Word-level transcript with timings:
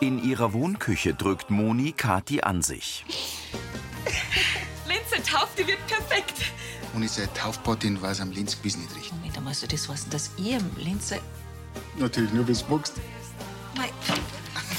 In 0.00 0.22
ihrer 0.22 0.52
Wohnküche 0.52 1.14
drückt 1.14 1.50
Moni 1.50 1.92
Kathi 1.92 2.42
an 2.42 2.62
sich. 2.62 3.04
Linse 4.86 5.22
Tauf, 5.28 5.48
die 5.56 5.66
wird 5.66 5.86
perfekt. 5.86 6.52
Und 6.94 7.02
ich 7.02 7.12
sei 7.12 7.26
Taufpatin, 7.26 8.00
weiß 8.00 8.20
am 8.20 8.30
Linz 8.30 8.58
gewiss 8.58 8.76
nicht 8.76 8.94
recht. 8.94 9.12
Moment 9.12 9.36
einmal, 9.36 9.54
so 9.54 9.66
das 9.66 9.88
heißt, 9.88 10.12
dass 10.12 10.30
ihr 10.36 10.58
im 10.58 10.70
Linzer... 10.76 11.18
Natürlich 11.96 12.32
nur 12.32 12.44
bis 12.44 12.64
du 12.64 12.76
magst. 12.76 12.94
Mei, 13.76 13.90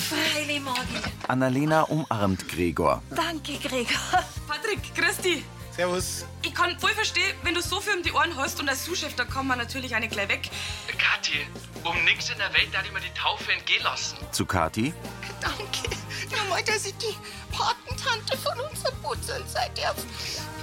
freilich 0.09 0.62
mag 0.62 0.86
ich. 0.93 1.29
Annalena 1.29 1.82
umarmt 1.84 2.47
Gregor. 2.47 3.02
Danke, 3.09 3.57
Gregor. 3.57 4.23
Patrick, 4.47 4.93
Christi. 4.95 5.43
Servus. 5.76 6.26
Ich 6.42 6.54
kann 6.54 6.80
voll 6.80 6.92
verstehen, 6.92 7.36
wenn 7.44 7.54
du 7.54 7.62
so 7.62 7.82
viel 7.82 7.96
um 7.96 8.04
die 8.04 8.12
Ohren 8.14 8.36
hast 8.38 8.60
und 8.62 8.70
als 8.70 8.86
Sous-Chef, 8.86 9.14
da 9.16 9.25
kann 9.25 9.46
man 9.46 9.57
natürlich 9.57 9.94
eine 9.94 10.07
gleich 10.07 10.30
weg. 10.30 10.50
Kathi, 10.98 11.46
um 11.84 12.02
nix 12.05 12.30
in 12.30 12.38
der 12.38 12.54
Welt 12.54 12.74
darf 12.74 12.86
ich 12.86 12.94
mir 12.94 13.02
die 13.02 13.14
Taufe 13.14 13.52
entgehen 13.52 13.84
lassen. 13.84 14.18
Zu 14.32 14.46
Kathi. 14.46 14.93
Danke. 15.42 15.89
Nur 16.32 16.46
mal, 16.50 16.64
dass 16.64 16.86
ich 16.86 16.96
die 16.97 17.16
Patentante 17.52 18.38
von 18.38 18.57
unserem 18.60 18.96
Putzeln 19.02 19.43
sein 19.47 19.69
darf. 19.75 19.97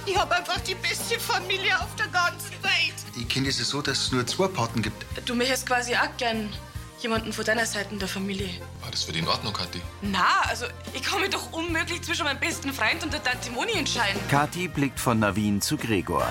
Ich 0.05 0.17
habe 0.17 0.35
einfach 0.35 0.59
die 0.61 0.75
beste 0.75 1.19
Familie 1.19 1.79
auf 1.79 1.95
der 1.95 2.07
ganzen 2.07 2.51
Welt. 2.63 2.95
Ich 3.15 3.27
kenne 3.29 3.49
ja 3.49 3.51
so, 3.53 3.81
dass 3.81 3.99
es 3.99 4.11
nur 4.11 4.25
zwei 4.25 4.47
Paten 4.47 4.81
gibt. 4.81 5.05
Du 5.29 5.35
möchtest 5.35 5.67
quasi 5.67 5.95
auch 5.95 6.17
gern 6.17 6.51
jemanden 7.03 7.33
von 7.33 7.45
deiner 7.45 7.65
Seite 7.65 7.95
der 7.95 8.07
Familie. 8.07 8.49
War 8.81 8.89
das 8.89 9.03
für 9.03 9.11
dich 9.11 9.21
in 9.21 9.27
Ordnung, 9.27 9.53
Kathi? 9.53 9.81
Na, 10.01 10.25
also 10.47 10.65
ich 10.93 11.03
kann 11.03 11.21
mich 11.21 11.29
doch 11.29 11.51
unmöglich 11.51 12.01
zwischen 12.01 12.23
meinem 12.23 12.39
besten 12.39 12.73
Freund 12.73 13.03
und 13.03 13.13
der 13.13 13.23
Tante 13.23 13.51
Moni 13.51 13.73
entscheiden. 13.73 14.19
Kathi 14.29 14.67
blickt 14.67 14.99
von 14.99 15.19
Navin 15.19 15.61
zu 15.61 15.77
Gregor. 15.77 16.27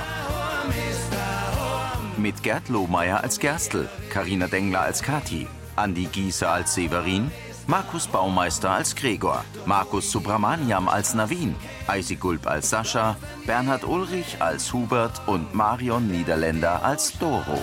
Mit 2.17 2.43
Gerd 2.43 2.69
Lohmeier 2.69 3.23
als 3.23 3.39
Gerstl, 3.39 3.89
Karina 4.11 4.47
Dengler 4.47 4.81
als 4.83 5.03
Kathi, 5.03 5.47
Andi 5.77 6.07
Gieser 6.07 6.51
als 6.51 6.75
Severin, 6.75 7.31
Markus 7.67 8.07
Baumeister 8.07 8.70
als 8.70 8.95
Gregor, 8.95 9.45
Markus 9.67 10.11
Subramaniam 10.11 10.89
als 10.89 11.15
Navin, 11.15 11.55
Eisi 11.87 12.17
Gulb 12.17 12.47
als 12.47 12.70
Sascha, 12.70 13.17
Bernhard 13.47 13.84
Ulrich 13.84 14.37
als 14.41 14.73
Hubert 14.73 15.20
und 15.27 15.55
Marion 15.55 16.09
Niederländer 16.09 16.84
als 16.84 17.17
Doro. 17.19 17.59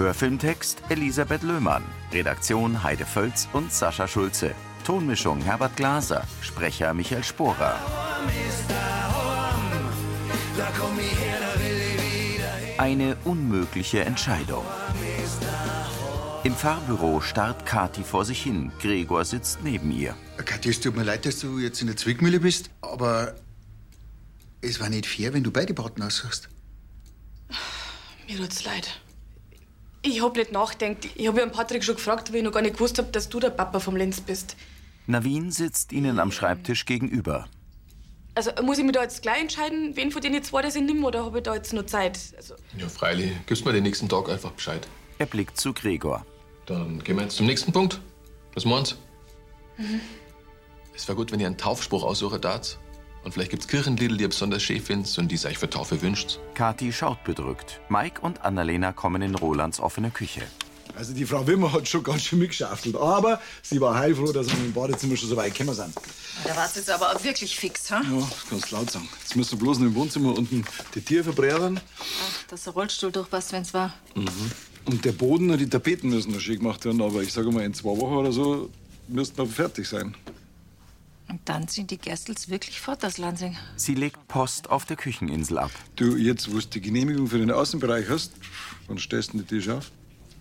Hörfilmtext 0.00 0.78
Elisabeth 0.88 1.42
Löhmann. 1.42 1.82
Redaktion 2.10 2.82
Heide 2.82 3.04
Völz 3.04 3.48
und 3.52 3.70
Sascha 3.70 4.08
Schulze. 4.08 4.54
Tonmischung 4.82 5.42
Herbert 5.42 5.76
Glaser. 5.76 6.24
Sprecher 6.40 6.94
Michael 6.94 7.22
Sporer. 7.22 7.78
Eine 12.78 13.14
unmögliche 13.26 14.00
Entscheidung. 14.00 14.64
Im 16.44 16.54
Fahrbüro 16.54 17.20
starrt 17.20 17.66
Kathi 17.66 18.02
vor 18.02 18.24
sich 18.24 18.42
hin. 18.42 18.72
Gregor 18.80 19.26
sitzt 19.26 19.62
neben 19.62 19.90
ihr. 19.92 20.14
Kathi, 20.38 20.70
es 20.70 20.80
tut 20.80 20.96
mir 20.96 21.04
leid, 21.04 21.26
dass 21.26 21.40
du 21.40 21.58
jetzt 21.58 21.82
in 21.82 21.88
der 21.88 21.98
Zwickmühle 21.98 22.40
bist, 22.40 22.70
aber 22.80 23.34
es 24.62 24.80
war 24.80 24.88
nicht 24.88 25.04
fair, 25.04 25.34
wenn 25.34 25.44
du 25.44 25.50
beide 25.50 25.74
Paten 25.74 26.00
aussuchst. 26.00 26.48
Mir 28.26 28.38
tut's 28.38 28.64
leid. 28.64 28.98
Ich 30.02 30.22
hab 30.22 30.36
nicht 30.36 30.52
nachgedacht. 30.52 31.08
Ich 31.14 31.28
hab 31.28 31.36
ja 31.36 31.44
den 31.44 31.52
Patrick 31.52 31.84
schon 31.84 31.96
gefragt, 31.96 32.30
weil 32.30 32.38
ich 32.38 32.44
noch 32.44 32.52
gar 32.52 32.62
nicht 32.62 32.74
gewusst 32.74 32.98
hab, 32.98 33.12
dass 33.12 33.28
du 33.28 33.38
der 33.40 33.50
Papa 33.50 33.80
vom 33.80 33.96
Lenz 33.96 34.20
bist. 34.20 34.56
Navin 35.06 35.50
sitzt 35.50 35.92
ihnen 35.92 36.18
am 36.18 36.32
Schreibtisch 36.32 36.86
gegenüber. 36.86 37.48
Also 38.34 38.50
muss 38.62 38.78
ich 38.78 38.84
mich 38.84 38.92
da 38.94 39.02
jetzt 39.02 39.22
gleich 39.22 39.40
entscheiden, 39.40 39.96
wen 39.96 40.12
von 40.12 40.22
denen 40.22 40.42
zwei 40.42 40.62
das 40.62 40.76
ich 40.76 40.82
nimm, 40.82 41.04
oder 41.04 41.24
habe 41.24 41.38
ich 41.38 41.44
da 41.44 41.54
jetzt 41.54 41.72
noch 41.72 41.84
Zeit? 41.84 42.18
Also, 42.36 42.54
Ja, 42.78 42.88
freilich. 42.88 43.32
Gibst 43.46 43.64
mir 43.64 43.72
den 43.72 43.82
nächsten 43.82 44.08
Tag 44.08 44.28
einfach 44.28 44.52
Bescheid. 44.52 44.86
Er 45.18 45.26
blickt 45.26 45.58
zu 45.60 45.74
Gregor. 45.74 46.24
Dann 46.66 47.02
gehen 47.02 47.16
wir 47.16 47.24
jetzt 47.24 47.36
zum 47.36 47.46
nächsten 47.46 47.72
Punkt. 47.72 48.00
Was 48.54 48.64
meinst 48.64 48.96
Mhm. 49.76 50.00
Es 50.94 51.08
wäre 51.08 51.16
gut, 51.16 51.32
wenn 51.32 51.40
ihr 51.40 51.46
einen 51.46 51.56
Taufspruch 51.56 52.02
aussuchen 52.02 52.40
darf. 52.40 52.78
Und 53.22 53.32
vielleicht 53.32 53.50
gibt's 53.50 53.68
Kirchenlieder, 53.68 54.16
die 54.16 54.22
ihr 54.22 54.28
besonders 54.28 54.62
schön 54.62 54.80
findet 54.80 55.16
und 55.18 55.28
die 55.28 55.36
ihr 55.36 55.44
euch 55.44 55.58
für 55.58 55.68
Taufe 55.68 56.00
wünscht. 56.00 56.38
Kathi 56.54 56.92
schaut 56.92 57.22
bedrückt. 57.24 57.80
Mike 57.88 58.20
und 58.22 58.42
Annalena 58.42 58.92
kommen 58.92 59.22
in 59.22 59.34
Rolands 59.34 59.78
offene 59.78 60.10
Küche. 60.10 60.42
Also 60.96 61.12
die 61.12 61.24
Frau 61.24 61.46
Wimmer 61.46 61.72
hat 61.72 61.88
schon 61.88 62.02
ganz 62.02 62.22
schön 62.22 62.38
mitgeschaftelt. 62.38 62.96
Aber 62.96 63.40
sie 63.62 63.80
war 63.80 63.94
heilfroh, 63.94 64.32
dass 64.32 64.48
wir 64.48 64.64
im 64.64 64.72
Badezimmer 64.72 65.16
schon 65.16 65.28
so 65.28 65.36
weit 65.36 65.54
gekommen 65.54 65.74
sind. 65.74 65.94
Da 66.44 66.56
war's 66.56 66.74
jetzt 66.76 66.90
aber 66.90 67.14
auch 67.14 67.22
wirklich 67.22 67.56
fix, 67.56 67.90
ha? 67.90 68.02
Ja, 68.02 68.18
das 68.18 68.46
kannst 68.48 68.70
du 68.70 68.76
laut 68.76 68.90
sagen. 68.90 69.08
Jetzt 69.20 69.36
müssen 69.36 69.52
wir 69.52 69.58
bloß 69.64 69.78
noch 69.78 69.86
im 69.86 69.94
Wohnzimmer 69.94 70.36
unten 70.36 70.64
die 70.94 71.00
Tiere 71.00 71.24
verbrennen. 71.24 71.80
Ach, 72.00 72.48
dass 72.48 72.64
der 72.64 72.72
Rollstuhl 72.72 73.12
durchpasst, 73.12 73.52
wenn's 73.52 73.72
war. 73.74 73.94
Und 74.84 75.04
der 75.04 75.12
Boden 75.12 75.50
und 75.50 75.58
die 75.58 75.68
Tapeten 75.68 76.10
müssen 76.10 76.32
noch 76.32 76.40
schön 76.40 76.58
gemacht 76.58 76.84
werden. 76.84 77.00
Aber 77.02 77.22
ich 77.22 77.32
sage 77.32 77.50
mal, 77.50 77.64
in 77.64 77.74
zwei 77.74 77.90
Wochen 77.90 78.14
oder 78.14 78.32
so 78.32 78.70
müssten 79.08 79.38
wir 79.38 79.46
fertig 79.46 79.86
sein. 79.86 80.14
Und 81.30 81.48
dann 81.48 81.68
sind 81.68 81.92
die 81.92 81.98
Gerstels 81.98 82.48
wirklich 82.48 82.80
fort 82.80 83.04
aus 83.04 83.16
Lansing. 83.16 83.56
Sie 83.76 83.94
legt 83.94 84.26
Post 84.26 84.68
auf 84.68 84.84
der 84.84 84.96
Kücheninsel 84.96 85.58
ab. 85.58 85.70
Du, 85.94 86.16
jetzt, 86.16 86.52
wo 86.52 86.58
du 86.58 86.66
die 86.66 86.80
Genehmigung 86.80 87.28
für 87.28 87.38
den 87.38 87.52
Außenbereich 87.52 88.08
hast, 88.08 88.32
wann 88.88 88.98
stellst 88.98 89.32
du 89.32 89.38
den 89.38 89.46
Tisch 89.46 89.68
auf? 89.68 89.92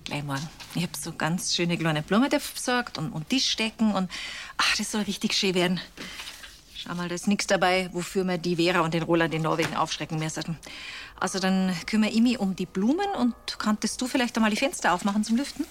Gleich 0.06 0.24
morgen. 0.24 0.50
Ich 0.74 0.82
hab 0.82 0.96
so 0.96 1.12
ganz 1.12 1.56
schöne 1.56 1.78
kleine 1.78 2.02
Blumen 2.02 2.32
dafür 2.32 2.56
besorgt 2.56 2.98
und, 2.98 3.12
und 3.12 3.30
Tischdecken 3.30 3.94
und 3.94 4.10
ach, 4.58 4.76
das 4.78 4.92
soll 4.92 5.02
richtig 5.02 5.34
schön 5.34 5.54
werden. 5.54 5.80
Schau 6.76 6.96
mal, 6.96 7.08
da 7.08 7.14
ist 7.14 7.28
nichts 7.28 7.46
dabei, 7.46 7.90
wofür 7.94 8.24
wir 8.24 8.40
die 8.40 8.56
Vera 8.56 8.80
und 8.80 8.96
den 8.96 9.04
Roland 9.04 9.34
in 9.36 9.44
Norwegen 9.44 9.76
aufschrecken 9.76 10.18
müssten. 10.18 10.58
Also 11.20 11.38
dann 11.38 11.76
kümmere 11.86 12.10
ich 12.10 12.22
mich 12.22 12.40
um 12.40 12.56
die 12.56 12.66
Blumen 12.66 13.10
und 13.16 13.36
könntest 13.60 14.02
du 14.02 14.08
vielleicht 14.08 14.36
einmal 14.38 14.50
die 14.50 14.58
Fenster 14.58 14.94
aufmachen 14.94 15.24
zum 15.24 15.38
Lüften? 15.38 15.66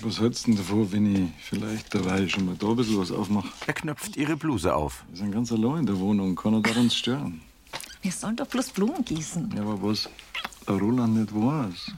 Was 0.00 0.20
hältst 0.20 0.46
du 0.46 0.50
denn 0.50 0.58
davor, 0.58 0.92
wenn 0.92 1.14
ich 1.14 1.30
vielleicht 1.40 1.94
dabei 1.94 2.26
schon 2.28 2.46
mal 2.46 2.56
da 2.56 2.68
ein 2.68 2.76
bisschen 2.76 2.98
was 2.98 3.12
aufmache? 3.12 3.48
Er 3.66 3.72
knöpft 3.74 4.16
ihre 4.16 4.36
Bluse 4.36 4.74
auf. 4.74 5.04
Wir 5.08 5.18
sind 5.18 5.32
ganz 5.32 5.52
allein 5.52 5.78
in 5.80 5.86
der 5.86 5.98
Wohnung, 5.98 6.34
kann 6.34 6.54
er 6.54 6.60
da 6.60 6.78
uns 6.78 6.96
stören. 6.96 7.40
Wir 8.02 8.12
sollen 8.12 8.36
doch 8.36 8.46
bloß 8.46 8.70
Blumen 8.70 9.04
gießen. 9.04 9.52
Ja, 9.56 9.62
aber 9.62 9.82
was 9.82 10.08
der 10.66 10.76
Roland 10.76 11.14
nicht 11.16 11.34
weiß. 11.34 11.92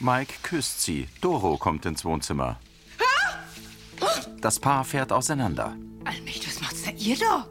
Mike 0.00 0.34
küsst 0.42 0.82
sie. 0.82 1.08
Doro 1.20 1.56
kommt 1.56 1.84
ins 1.86 2.04
Wohnzimmer. 2.04 2.58
Das 4.40 4.60
Paar 4.60 4.84
fährt 4.84 5.12
auseinander. 5.12 5.76
Allmächtig, 6.04 6.48
was 6.48 6.60
macht's 6.60 6.82
denn 6.82 6.96
ihr 6.98 7.16
da? 7.16 7.46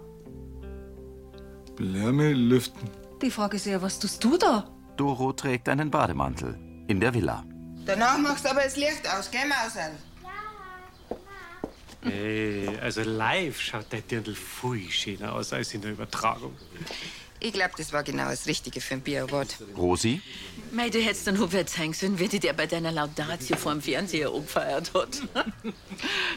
Lärme 1.80 2.34
lüften. 2.34 2.90
Die 3.22 3.32
Frage 3.32 3.56
ist 3.58 3.66
ja, 3.66 3.82
was 3.82 4.00
tust 4.00 4.24
du 4.24 4.38
da? 4.38 4.70
Doro 4.98 5.34
trägt 5.34 5.70
einen 5.70 5.90
Bademantel. 5.90 6.60
In 6.88 7.00
der 7.00 7.14
Villa. 7.14 7.44
Danach 7.86 8.18
machst 8.18 8.46
du 8.46 8.50
aber 8.50 8.64
das 8.64 8.76
Licht 8.76 9.08
aus, 9.08 9.30
gell, 9.30 9.48
Mausel? 9.48 9.92
Hey, 12.02 12.70
also 12.82 13.02
live 13.02 13.60
schaut 13.60 13.92
der 13.92 14.02
Dirndl 14.02 14.36
viel 14.36 14.92
schöner 14.92 15.34
aus 15.34 15.54
als 15.54 15.74
in 15.74 15.82
der 15.82 15.92
Übertragung. 15.92 16.54
Ich 17.40 17.52
glaub, 17.52 17.76
das 17.76 17.92
war 17.92 18.04
genau 18.04 18.30
das 18.30 18.48
Richtige 18.48 18.80
für 18.80 18.94
ein 18.94 19.02
Bier 19.02 19.24
Award. 19.24 19.58
Rosi? 19.76 20.22
Mei, 20.72 20.90
du 20.90 21.00
hättest 21.02 21.28
dann 21.28 21.38
Hubert 21.40 21.70
zeigen 21.70 21.94
sollen, 21.94 22.18
wie 22.18 22.30
die 22.30 22.40
der 22.40 22.54
bei 22.54 22.68
deiner 22.68 22.92
Laudatio 22.92 23.58
vor 23.58 23.74
dem 23.74 23.82
Fernseher 23.82 24.34
umgefeiert 24.34 24.94
hat. 24.94 25.22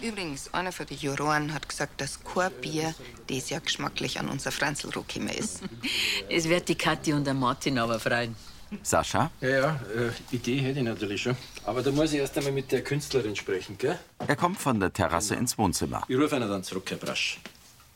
Übrigens, 0.03 0.53
einer 0.53 0.73
von 0.73 0.87
den 0.87 0.99
Juroren 0.99 1.55
hat 1.55 1.69
gesagt, 1.69 2.01
dass 2.01 2.25
kein 2.25 2.51
Bier 2.61 2.93
dieses 3.29 3.51
Jahr 3.51 3.61
geschmacklich 3.61 4.19
an 4.19 4.29
unser 4.29 4.51
Franzl 4.51 4.91
gekommen 4.91 5.29
ist. 5.29 5.61
Es 6.29 6.49
wird 6.49 6.69
die 6.69 6.75
Kathi 6.75 7.13
und 7.13 7.25
der 7.25 7.35
Martin 7.35 7.79
aber 7.79 8.01
freuen. 8.01 8.35
Sascha? 8.83 9.31
Ja, 9.41 9.49
ja, 9.49 9.81
äh, 9.95 10.35
Idee 10.35 10.59
hätte 10.59 10.81
ich 10.81 10.85
natürlich 10.85 11.23
schon. 11.23 11.37
Aber 11.65 11.83
da 11.83 11.91
muss 11.91 12.13
ich 12.13 12.19
erst 12.19 12.37
einmal 12.37 12.53
mit 12.53 12.73
der 12.73 12.83
Künstlerin 12.83 13.37
sprechen, 13.37 13.79
gell? 13.79 13.99
Er 14.27 14.37
kommt 14.37 14.59
von 14.59 14.81
der 14.81 14.93
Terrasse 14.93 15.35
ins 15.37 15.57
Wohnzimmer. 15.57 16.03
Ich 16.09 16.17
rufe 16.17 16.37
ihn 16.37 16.41
dann 16.41 16.65
zurück, 16.65 16.91
Herr 16.91 16.99
Brasch. 16.99 17.39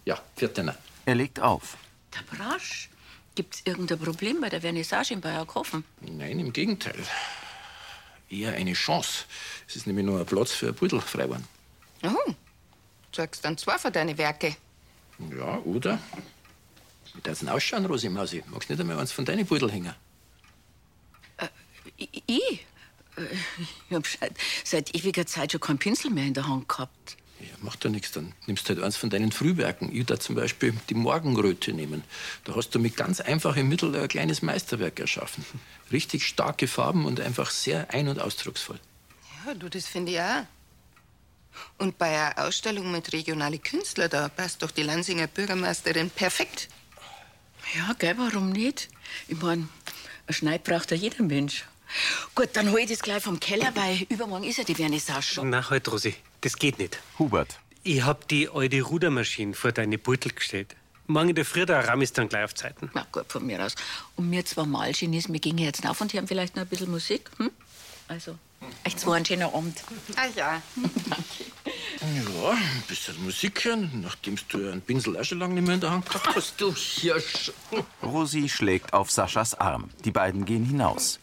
Ja, 0.05 0.19
vierten. 0.37 0.71
Er 1.07 1.15
legt 1.15 1.41
auf. 1.41 1.77
Der 2.15 2.37
Brasch? 2.37 2.89
Gibt's 3.35 3.63
irgendein 3.65 3.99
Problem 3.99 4.41
bei 4.41 4.49
der 4.49 4.61
Vernissage 4.61 5.15
in 5.15 5.21
Bayerkofen? 5.21 5.85
Nein, 6.01 6.39
im 6.39 6.53
Gegenteil. 6.53 6.99
Eher 8.29 8.53
eine 8.55 8.73
Chance. 8.75 9.25
Es 9.69 9.77
ist 9.77 9.87
nämlich 9.87 10.07
nur 10.07 10.21
ein 10.21 10.27
Platz 10.27 10.53
für 10.53 10.69
ein 10.69 10.75
Pudel 10.75 11.01
frei 11.01 11.25
geworden. 11.25 11.47
Oh, 12.03 12.33
zeigst 13.13 13.45
dann 13.45 13.59
zwei 13.59 13.77
von 13.79 13.93
deinen 13.93 14.17
Werke. 14.19 14.57
Ja, 15.37 15.59
oder? 15.65 15.99
Wie 17.15 17.21
darf's 17.23 17.41
denn 17.41 17.49
ausschauen, 17.49 17.87
Rosi 17.87 18.09
Mausi? 18.09 18.43
Magst 18.47 18.69
du 18.69 18.75
nicht 18.75 18.81
einmal 18.81 18.99
eins 18.99 19.13
von 19.13 19.25
deinen 19.25 19.47
Pudel 19.47 19.71
hängen? 19.71 19.95
Ich? 22.01 22.23
Ich, 22.27 22.67
Äh, 23.17 23.23
ich 23.89 23.91
hab 23.95 24.07
seit, 24.07 24.33
seit 24.65 24.95
ewiger 24.95 25.27
Zeit 25.27 25.53
schon 25.53 25.61
keinen 25.61 25.79
Pinsel 25.79 26.11
mehr 26.11 26.25
in 26.25 26.35
der 26.35 26.47
Hand 26.49 26.69
gehabt. 26.69 27.17
Ja, 27.41 27.47
macht 27.63 27.85
ja 27.85 27.91
nichts. 27.91 28.13
Dann 28.13 28.35
nimmst 28.47 28.69
du 28.69 28.75
halt 28.75 28.85
eins 28.85 28.97
von 28.97 29.11
deinen 29.11 29.33
Frühwerken. 29.33 29.95
Ich 29.95 30.07
da 30.07 30.21
zum 30.21 30.35
Beispiel 30.35 30.75
die 30.89 30.95
Morgenröte 30.95 31.73
nehmen. 31.73 32.05
Da 32.45 32.55
hast 32.55 32.71
du 32.75 32.79
mit 32.79 32.97
ganz 32.97 33.21
einfachen 33.21 33.69
Mitteln 33.69 33.95
ein 33.95 34.09
kleines 34.09 34.43
Meisterwerk 34.43 35.01
erschaffen. 35.01 35.45
Richtig 35.93 36.27
starke 36.27 36.69
Farben 36.69 37.05
und 37.07 37.21
einfach 37.21 37.51
sehr 37.51 37.93
ein- 37.93 38.09
und 38.09 38.19
ausdrucksvoll. 38.21 38.79
Ja, 39.47 39.55
du, 39.55 39.69
das 39.69 39.87
finde 39.87 40.13
ich 40.13 40.21
auch. 40.21 40.45
Und 41.79 41.99
bei 41.99 42.07
einer 42.09 42.47
Ausstellung 42.47 42.93
mit 42.93 43.13
regionalen 43.13 43.61
Künstlern, 43.61 44.09
da 44.11 44.29
passt 44.29 44.63
doch 44.63 44.71
die 44.71 44.83
Lansinger 44.83 45.27
Bürgermeisterin 45.27 46.11
perfekt. 46.11 46.69
Ja, 47.75 47.95
gell, 47.99 48.17
warum 48.19 48.51
nicht? 48.51 48.89
Ich 49.29 49.41
mein, 49.41 49.69
ein 50.27 50.35
Schneid 50.35 50.63
braucht 50.65 50.91
ja 50.91 50.97
jeder 50.97 51.25
Mensch. 51.25 51.65
Gut, 52.35 52.51
dann 52.55 52.71
hol 52.71 52.81
ich 52.81 52.89
das 52.89 53.01
gleich 53.01 53.23
vom 53.23 53.41
Keller, 53.41 53.73
weil 53.75 54.07
übermorgen 54.09 54.45
ist 54.45 54.59
ja 54.59 54.65
die 54.65 54.75
Vernissage 54.75 55.23
schon. 55.23 55.51
Na 55.51 55.69
halt, 55.69 55.91
Rosi, 55.91 56.15
das 56.41 56.57
geht 56.57 56.79
nicht. 56.79 56.99
Hubert. 57.19 57.59
Ich 57.83 58.03
hab 58.03 58.29
die 58.29 58.49
alte 58.49 58.83
Rudermaschine 58.83 59.55
vor 59.55 59.73
deine 59.73 59.99
Beutel 59.99 60.33
gestellt. 60.33 60.77
Morgen 61.07 61.31
in 61.31 61.35
der 61.35 61.45
Früh, 61.45 61.67
da 61.67 61.81
ramm 61.81 62.03
ist 62.03 62.17
dann 62.19 62.29
gleich 62.29 62.45
auf 62.45 62.55
Zeiten. 62.55 62.91
Na 62.95 63.07
gut, 63.11 63.25
von 63.29 63.45
mir 63.45 63.65
aus. 63.65 63.75
Und 64.17 64.31
wir 64.31 64.45
zwei 64.45 64.65
Malgenies, 64.65 65.33
wir 65.33 65.41
gingen 65.41 65.59
jetzt 65.59 65.85
auf 65.89 66.01
und 66.01 66.13
hören 66.13 66.29
vielleicht 66.29 66.55
noch 66.57 66.63
ein 66.63 66.69
bisschen 66.69 66.91
Musik. 66.91 67.31
Hm? 67.39 67.51
Also, 68.07 68.37
euch 68.87 68.97
zwei 68.97 69.17
einen 69.17 69.25
schönen 69.27 69.43
Abend. 69.43 69.83
Ah 70.17 70.27
ja. 70.37 70.63
Ja, 72.01 72.51
ein 72.53 72.83
bisschen 72.89 73.23
Musik 73.23 73.65
hören, 73.65 74.01
nachdem 74.03 74.37
du 74.49 74.71
einen 74.71 74.81
Pinsel 74.81 75.19
auch 75.19 75.25
schon 75.25 75.39
lange 75.39 75.55
nicht 75.55 75.67
mehr 75.67 75.75
in 75.75 75.81
der 75.81 75.91
Hand 75.91 76.07
gehabt 76.07 76.35
hast. 76.35 76.59
Du 76.59 76.75
Hirsch. 76.75 77.53
Rosi 78.03 78.49
schlägt 78.49 78.95
auf 78.95 79.11
Saschas 79.11 79.55
Arm. 79.55 79.91
Die 80.05 80.11
beiden 80.11 80.47
gehen 80.47 80.65
hinaus. 80.65 81.19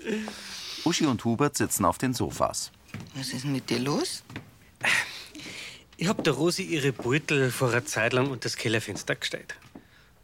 Uschi 0.87 1.05
und 1.05 1.25
Hubert 1.25 1.57
sitzen 1.57 1.83
auf 1.83 1.97
den 1.97 2.13
Sofas. 2.13 2.71
Was 3.13 3.33
ist 3.33 3.43
denn 3.43 3.51
mit 3.51 3.69
dir 3.69 3.79
los? 3.79 4.23
Ich 5.97 6.07
hab 6.07 6.23
der 6.23 6.31
Rosi 6.31 6.63
ihre 6.63 6.93
Beutel 6.93 7.51
vor 7.51 7.71
einer 7.71 7.83
Zeit 7.83 8.13
lang 8.13 8.27
unter 8.27 8.43
das 8.43 8.55
Kellerfenster 8.55 9.15
gestellt. 9.15 9.55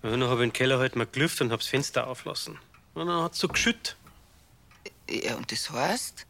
Und 0.01 0.11
dann 0.11 0.23
hab 0.23 0.37
ich 0.37 0.43
im 0.45 0.53
Keller 0.53 0.79
halt 0.79 0.95
mal 0.95 1.05
gelüftet 1.05 1.41
und 1.41 1.51
hab's 1.51 1.67
Fenster 1.67 2.07
auflassen. 2.07 2.59
Und 2.93 3.07
dann 3.07 3.23
hat's 3.23 3.39
so 3.39 3.49
geschütt. 3.49 3.97
Ja, 5.09 5.35
und 5.35 5.51
das 5.51 5.69
heißt? 5.69 6.25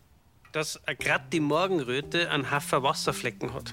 Dass 0.51 0.79
grad 0.99 1.31
die 1.31 1.39
Morgenröte 1.39 2.31
einen 2.31 2.49
Haufen 2.49 2.81
Wasserflecken 2.81 3.53
hat. 3.53 3.71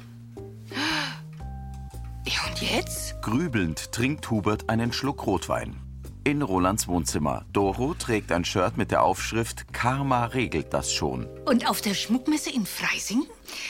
Ja, 2.26 2.50
und 2.50 2.60
jetzt? 2.60 3.14
Grübelnd 3.22 3.92
trinkt 3.92 4.28
Hubert 4.28 4.68
einen 4.68 4.92
Schluck 4.92 5.24
Rotwein. 5.24 5.89
In 6.22 6.43
Rolands 6.43 6.87
Wohnzimmer. 6.87 7.46
Doro 7.52 7.94
trägt 7.94 8.31
ein 8.31 8.44
Shirt 8.44 8.76
mit 8.76 8.90
der 8.90 9.02
Aufschrift 9.02 9.72
Karma 9.72 10.26
regelt 10.26 10.75
das 10.75 10.93
schon. 10.93 11.26
Und 11.46 11.67
auf 11.67 11.81
der 11.81 11.94
Schmuckmesse 11.94 12.50
in 12.50 12.67
Freising, 12.67 13.25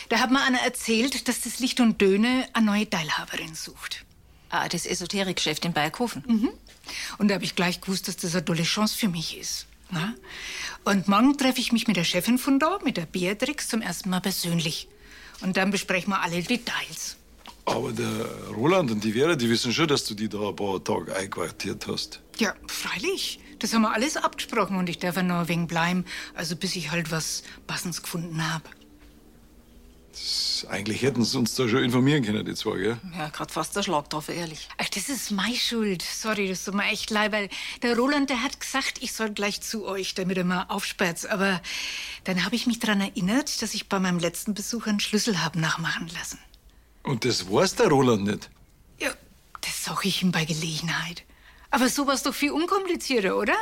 da 0.08 0.18
hat 0.18 0.32
mir 0.32 0.42
einer 0.42 0.60
erzählt, 0.60 1.28
dass 1.28 1.40
das 1.40 1.60
Licht 1.60 1.78
und 1.78 2.00
Döne 2.00 2.48
eine 2.52 2.66
neue 2.66 2.90
Teilhaberin 2.90 3.54
sucht. 3.54 4.04
Ah, 4.48 4.68
das 4.68 4.84
Esoterikgeschäft 4.84 5.64
in 5.64 5.72
Bayerkofen. 5.72 6.24
Mhm. 6.26 6.50
Und 7.18 7.28
da 7.28 7.34
habe 7.34 7.44
ich 7.44 7.54
gleich 7.54 7.80
gewusst, 7.80 8.08
dass 8.08 8.16
das 8.16 8.34
eine 8.34 8.44
tolle 8.44 8.64
Chance 8.64 8.98
für 8.98 9.08
mich 9.08 9.38
ist. 9.38 9.66
Na? 9.90 10.14
Und 10.84 11.06
morgen 11.06 11.38
treffe 11.38 11.60
ich 11.60 11.70
mich 11.70 11.86
mit 11.86 11.96
der 11.96 12.04
Chefin 12.04 12.36
von 12.36 12.58
da, 12.58 12.80
mit 12.84 12.96
der 12.96 13.06
Beatrix, 13.06 13.68
zum 13.68 13.80
ersten 13.80 14.10
Mal 14.10 14.20
persönlich. 14.20 14.88
Und 15.40 15.56
dann 15.56 15.70
besprechen 15.70 16.10
wir 16.12 16.20
alle 16.20 16.42
Details. 16.42 17.16
Aber 17.70 17.92
der 17.92 18.26
Roland 18.56 18.90
und 18.90 19.04
die 19.04 19.12
Vera, 19.12 19.36
die 19.36 19.48
wissen 19.48 19.72
schon, 19.72 19.86
dass 19.86 20.04
du 20.04 20.14
die 20.14 20.28
da 20.28 20.48
ein 20.48 20.56
paar 20.56 20.82
Tage 20.82 21.14
einquartiert 21.14 21.86
hast. 21.86 22.20
Ja, 22.38 22.54
freilich. 22.66 23.38
Das 23.60 23.72
haben 23.72 23.82
wir 23.82 23.92
alles 23.92 24.16
abgesprochen 24.16 24.76
und 24.76 24.88
ich 24.88 24.98
darf 24.98 25.16
ja 25.16 25.22
ein 25.22 25.48
wenig 25.48 25.68
bleiben, 25.68 26.04
also 26.34 26.56
bis 26.56 26.74
ich 26.74 26.90
halt 26.90 27.12
was 27.12 27.44
Passendes 27.66 28.02
gefunden 28.02 28.52
habe. 28.52 28.64
Eigentlich 30.68 31.02
hätten 31.02 31.24
sie 31.24 31.38
uns 31.38 31.54
da 31.54 31.68
schon 31.68 31.84
informieren 31.84 32.24
können, 32.24 32.44
die 32.44 32.54
zwei, 32.54 32.76
gell? 32.76 32.98
Ja, 33.16 33.28
grad 33.28 33.52
fast 33.52 33.76
der 33.76 33.82
Schlag 33.82 34.10
drauf, 34.10 34.28
ehrlich. 34.28 34.68
Ach, 34.76 34.88
das 34.88 35.08
ist 35.08 35.30
meine 35.30 35.54
Schuld. 35.54 36.02
Sorry, 36.02 36.48
das 36.48 36.64
tut 36.64 36.74
mir 36.74 36.84
echt 36.86 37.10
leid, 37.10 37.32
weil 37.32 37.48
der 37.82 37.96
Roland, 37.96 38.30
der 38.30 38.42
hat 38.42 38.58
gesagt, 38.58 38.98
ich 39.00 39.12
soll 39.12 39.30
gleich 39.30 39.60
zu 39.60 39.86
euch, 39.86 40.14
damit 40.14 40.36
er 40.36 40.44
mal 40.44 40.64
aufsperrt. 40.68 41.30
Aber 41.30 41.62
dann 42.24 42.44
habe 42.44 42.56
ich 42.56 42.66
mich 42.66 42.80
daran 42.80 43.00
erinnert, 43.00 43.62
dass 43.62 43.74
ich 43.74 43.88
bei 43.88 44.00
meinem 44.00 44.18
letzten 44.18 44.54
Besuch 44.54 44.86
einen 44.86 45.00
Schlüssel 45.00 45.42
habe 45.42 45.60
nachmachen 45.60 46.08
lassen. 46.08 46.38
Und 47.02 47.24
das 47.24 47.50
weiß 47.50 47.76
der 47.76 47.88
Roland 47.88 48.24
nicht. 48.24 48.50
Ja, 48.98 49.10
das 49.60 49.84
sag 49.84 50.04
ich 50.04 50.22
ihm 50.22 50.32
bei 50.32 50.44
Gelegenheit. 50.44 51.24
Aber 51.70 51.88
sowas 51.88 52.22
doch 52.22 52.34
viel 52.34 52.52
unkomplizierter, 52.52 53.36
oder? 53.36 53.54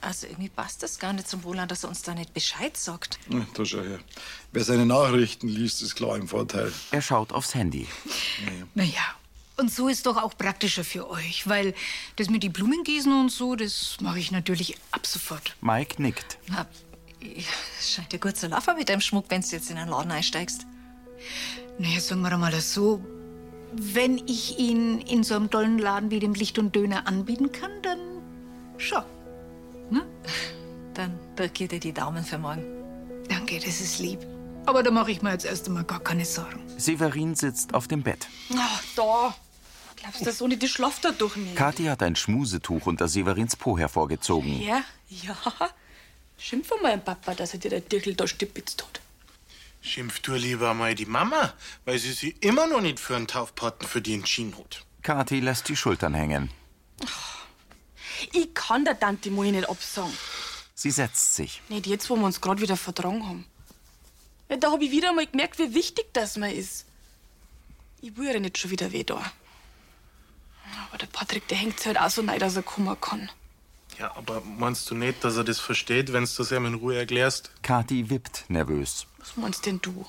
Also 0.00 0.26
irgendwie 0.26 0.48
passt 0.48 0.82
das 0.82 0.98
gar 0.98 1.12
nicht 1.12 1.28
zum 1.28 1.40
Roland, 1.40 1.70
dass 1.70 1.84
er 1.84 1.88
uns 1.88 2.02
da 2.02 2.14
nicht 2.14 2.34
Bescheid 2.34 2.76
sagt. 2.76 3.18
Na, 3.28 3.46
da 3.54 3.64
schau 3.64 3.82
her. 3.82 4.00
Wer 4.52 4.64
seine 4.64 4.84
Nachrichten 4.84 5.48
liest, 5.48 5.80
ist 5.82 5.94
klar 5.94 6.16
im 6.16 6.28
Vorteil. 6.28 6.72
Er 6.90 7.02
schaut 7.02 7.32
aufs 7.32 7.54
Handy. 7.54 7.86
Naja, 8.74 9.14
und 9.56 9.72
so 9.72 9.88
ist 9.88 10.06
doch 10.06 10.16
auch 10.16 10.36
praktischer 10.36 10.84
für 10.84 11.08
euch, 11.08 11.48
weil 11.48 11.74
das 12.16 12.28
mit 12.28 12.42
die 12.42 12.48
Blumen 12.48 12.84
gießen 12.84 13.12
und 13.12 13.30
so, 13.30 13.54
das 13.54 13.96
mache 14.00 14.18
ich 14.18 14.30
natürlich 14.30 14.76
ab 14.90 15.06
sofort. 15.06 15.56
Mike 15.60 16.02
nickt. 16.02 16.38
Na, 16.48 16.66
es 17.78 17.94
scheint 17.94 18.12
dir 18.12 18.18
gut 18.18 18.36
zu 18.36 18.48
laufen 18.48 18.76
mit 18.76 18.88
deinem 18.88 19.00
Schmuck, 19.00 19.26
wenn 19.28 19.40
du 19.40 19.48
jetzt 19.48 19.70
in 19.70 19.78
einen 19.78 19.90
Laden 19.90 20.10
einsteigst. 20.10 20.66
Naja, 21.78 22.00
sagen 22.00 22.22
wir 22.22 22.36
mal 22.36 22.50
das 22.50 22.72
so. 22.72 23.04
Wenn 23.72 24.18
ich 24.26 24.58
ihn 24.58 25.00
in 25.00 25.22
so 25.22 25.34
einem 25.34 25.50
tollen 25.50 25.78
Laden 25.78 26.10
wie 26.10 26.20
dem 26.20 26.34
Licht 26.34 26.58
und 26.58 26.74
Döner 26.74 27.06
anbieten 27.06 27.52
kann, 27.52 27.70
dann 27.82 27.98
schon. 28.78 29.02
Dann 30.94 31.18
drücke 31.36 31.64
ich 31.64 31.68
dir 31.70 31.80
die 31.80 31.92
Daumen 31.92 32.24
für 32.24 32.38
morgen. 32.38 32.64
Danke, 33.28 33.58
das 33.58 33.80
ist 33.80 33.98
lieb. 33.98 34.20
Aber 34.64 34.82
da 34.82 34.90
mache 34.90 35.10
ich 35.10 35.20
mir 35.20 35.32
jetzt 35.32 35.44
erst 35.44 35.66
einmal 35.66 35.84
gar 35.84 36.00
keine 36.00 36.24
Sorgen. 36.24 36.60
Severin 36.78 37.34
sitzt 37.34 37.74
auf 37.74 37.86
dem 37.86 38.02
Bett. 38.02 38.26
Ach, 38.56 38.82
da. 38.96 39.34
Glaubst 39.96 40.20
du, 40.20 40.24
der 40.24 40.32
Sohn, 40.32 40.50
die 40.58 40.68
schlaft 40.68 41.04
da 41.04 41.12
doch 41.12 41.36
nicht? 41.36 41.54
Kathi 41.54 41.84
hat 41.84 42.02
ein 42.02 42.16
Schmusetuch 42.16 42.86
unter 42.86 43.08
Severins 43.08 43.56
Po 43.56 43.76
hervorgezogen. 43.76 44.60
Ja, 44.60 44.82
ja. 45.08 45.36
Schimpf 46.38 46.70
mal 46.70 46.82
meinem 46.82 47.02
Papa, 47.02 47.34
dass 47.34 47.54
er 47.54 47.60
dir 47.60 47.70
der 47.70 47.80
Dirkel 47.80 48.14
da 48.14 48.26
stipitzt 48.26 48.82
hat. 48.82 49.00
Schimpf 49.86 50.20
du 50.20 50.34
lieber 50.34 50.74
mal 50.74 50.94
die 50.94 51.06
Mama, 51.06 51.54
weil 51.84 51.98
sie 51.98 52.12
sich 52.12 52.42
immer 52.42 52.66
noch 52.66 52.80
nicht 52.80 52.98
für 52.98 53.14
einen 53.14 53.28
Taufpaten 53.28 53.86
für 53.86 54.02
die 54.02 54.14
entschieden 54.14 54.56
hat. 54.58 54.84
Kathi 55.02 55.40
lässt 55.40 55.68
die 55.68 55.76
Schultern 55.76 56.12
hängen. 56.12 56.50
Ich 58.32 58.52
kann 58.52 58.84
der 58.84 58.98
Tante 58.98 59.30
Moni 59.30 59.52
nicht 59.52 59.68
absagen. 59.68 60.12
Sie 60.74 60.90
setzt 60.90 61.34
sich. 61.36 61.62
Nicht 61.68 61.86
jetzt, 61.86 62.10
wo 62.10 62.16
wir 62.16 62.24
uns 62.24 62.40
gerade 62.40 62.60
wieder 62.60 62.76
vertragen 62.76 63.26
haben. 63.26 63.46
Ja, 64.48 64.56
da 64.56 64.72
habe 64.72 64.84
ich 64.84 64.90
wieder 64.90 65.12
mal 65.12 65.26
gemerkt, 65.26 65.58
wie 65.58 65.72
wichtig 65.74 66.12
das 66.12 66.36
mir 66.36 66.52
ist. 66.52 66.86
Ich 68.00 68.16
will 68.16 68.32
ja 68.32 68.40
nicht 68.40 68.58
schon 68.58 68.72
wieder 68.72 68.92
weh 68.92 69.04
da. 69.04 69.22
Aber 70.88 70.98
der 70.98 71.06
Patrick, 71.06 71.46
der 71.48 71.58
hängt 71.58 71.78
sich 71.78 71.86
halt 71.86 72.00
auch 72.00 72.10
so 72.10 72.22
rein, 72.22 72.40
dass 72.40 72.56
er 72.56 72.62
kommen 72.62 73.00
kann. 73.00 73.30
Ja, 73.98 74.14
aber 74.16 74.40
meinst 74.42 74.90
du 74.90 74.94
nicht, 74.94 75.24
dass 75.24 75.36
er 75.36 75.44
das 75.44 75.58
versteht, 75.58 76.12
wenn 76.12 76.24
du 76.24 76.30
das 76.36 76.52
ihm 76.52 76.66
in 76.66 76.74
Ruhe 76.74 76.96
erklärst? 76.98 77.50
Kathi 77.62 78.10
wippt 78.10 78.44
nervös. 78.48 79.06
Was 79.18 79.36
meinst 79.36 79.64
denn 79.66 79.80
du? 79.80 80.04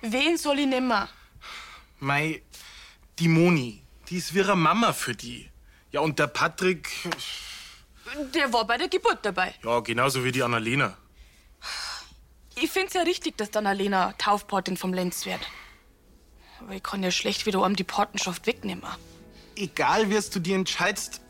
Wen 0.00 0.36
soll 0.38 0.60
ich 0.60 0.66
nehmen? 0.66 1.06
Mei, 2.00 2.42
die 3.18 3.28
Moni, 3.28 3.82
die 4.08 4.16
ist 4.16 4.34
wie 4.34 4.38
ihre 4.38 4.56
Mama 4.56 4.92
für 4.92 5.14
die. 5.14 5.50
Ja, 5.92 6.00
und 6.00 6.18
der 6.18 6.26
Patrick, 6.26 6.88
Der 8.34 8.52
war 8.52 8.66
bei 8.66 8.76
der 8.78 8.88
Geburt 8.88 9.18
dabei. 9.22 9.54
ja, 9.62 9.80
genauso 9.80 10.24
wie 10.24 10.32
die 10.32 10.42
Annalena. 10.42 10.96
Ich 12.54 12.70
find's 12.70 12.94
ja 12.94 13.02
richtig, 13.02 13.36
dass 13.36 13.50
dann 13.50 13.66
Alena 13.66 14.12
Taufpatin 14.16 14.76
vom 14.78 14.94
Lenz 14.94 15.26
wird. 15.26 15.40
Aber 16.60 16.72
ich 16.72 16.82
kann 16.82 17.02
ja 17.02 17.10
schlecht 17.10 17.44
wieder 17.44 17.62
um 17.62 17.76
die 17.76 17.84
Patenschaft 17.84 18.46
wegnehmen. 18.46 18.84
Egal, 19.56 20.08
wie 20.10 20.18
du 20.30 20.38
dir 20.40 20.56
entscheidest, 20.56 21.20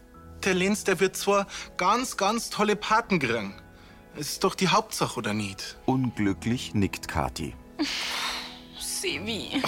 der 0.45 0.55
Lenz, 0.55 0.85
der 0.85 1.00
wird 1.00 1.16
zwar 1.16 1.47
ganz, 1.76 2.16
ganz 2.16 2.50
tolle 2.50 2.76
Paten 2.76 3.19
kriegen. 3.19 3.55
Es 4.19 4.31
ist 4.33 4.45
doch 4.45 4.55
die 4.55 4.69
Hauptsache, 4.69 5.19
oder 5.19 5.35
nicht? 5.35 5.76
Unglücklich 5.85 6.75
nickt 6.75 7.09
Kathi. 7.09 7.55
Sevi. 8.78 9.62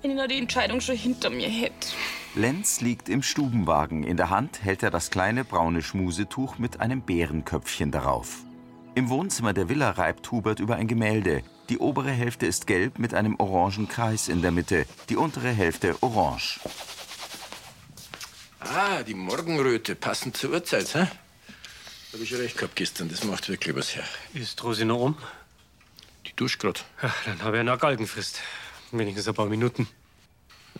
Wenn 0.00 0.12
ich 0.12 0.16
noch 0.16 0.28
die 0.28 0.38
Entscheidung 0.38 0.80
schon 0.80 0.96
hinter 0.96 1.30
mir 1.30 1.48
hätte. 1.48 1.88
Lenz 2.34 2.80
liegt 2.80 3.08
im 3.08 3.22
Stubenwagen. 3.22 4.04
In 4.04 4.16
der 4.16 4.30
Hand 4.30 4.62
hält 4.62 4.82
er 4.82 4.90
das 4.90 5.10
kleine 5.10 5.44
braune 5.44 5.82
Schmusetuch 5.82 6.58
mit 6.58 6.80
einem 6.80 7.02
Bärenköpfchen 7.02 7.90
darauf. 7.90 8.44
Im 8.94 9.08
Wohnzimmer 9.10 9.52
der 9.52 9.68
Villa 9.68 9.90
reibt 9.90 10.30
Hubert 10.30 10.60
über 10.60 10.76
ein 10.76 10.88
Gemälde. 10.88 11.42
Die 11.68 11.78
obere 11.78 12.10
Hälfte 12.10 12.46
ist 12.46 12.66
gelb 12.66 12.98
mit 12.98 13.12
einem 13.12 13.36
orangen 13.38 13.88
Kreis 13.88 14.28
in 14.28 14.40
der 14.40 14.52
Mitte, 14.52 14.86
die 15.08 15.16
untere 15.16 15.50
Hälfte 15.50 15.96
orange. 16.00 16.60
Ah, 18.60 19.02
die 19.02 19.14
Morgenröte, 19.14 19.94
passend 19.94 20.36
zur 20.36 20.50
Uhrzeit, 20.50 20.94
hä? 20.94 21.06
Hab 22.12 22.20
ich 22.20 22.34
recht 22.34 22.56
gehabt 22.56 22.76
gestern, 22.76 23.08
das 23.08 23.24
macht 23.24 23.48
wirklich 23.48 23.74
was 23.76 23.94
her. 23.94 24.04
Ist 24.34 24.62
Rosi 24.64 24.84
noch 24.84 24.98
um? 25.00 25.16
Die 26.26 26.34
duscht 26.34 26.60
grad. 26.60 26.84
Ja, 27.02 27.14
dann 27.26 27.42
habe 27.42 27.56
ich 27.56 27.60
eine 27.60 27.76
Galgenfrist. 27.76 28.40
Wenigstens 28.90 29.28
ein 29.28 29.34
paar 29.34 29.46
Minuten. 29.46 29.86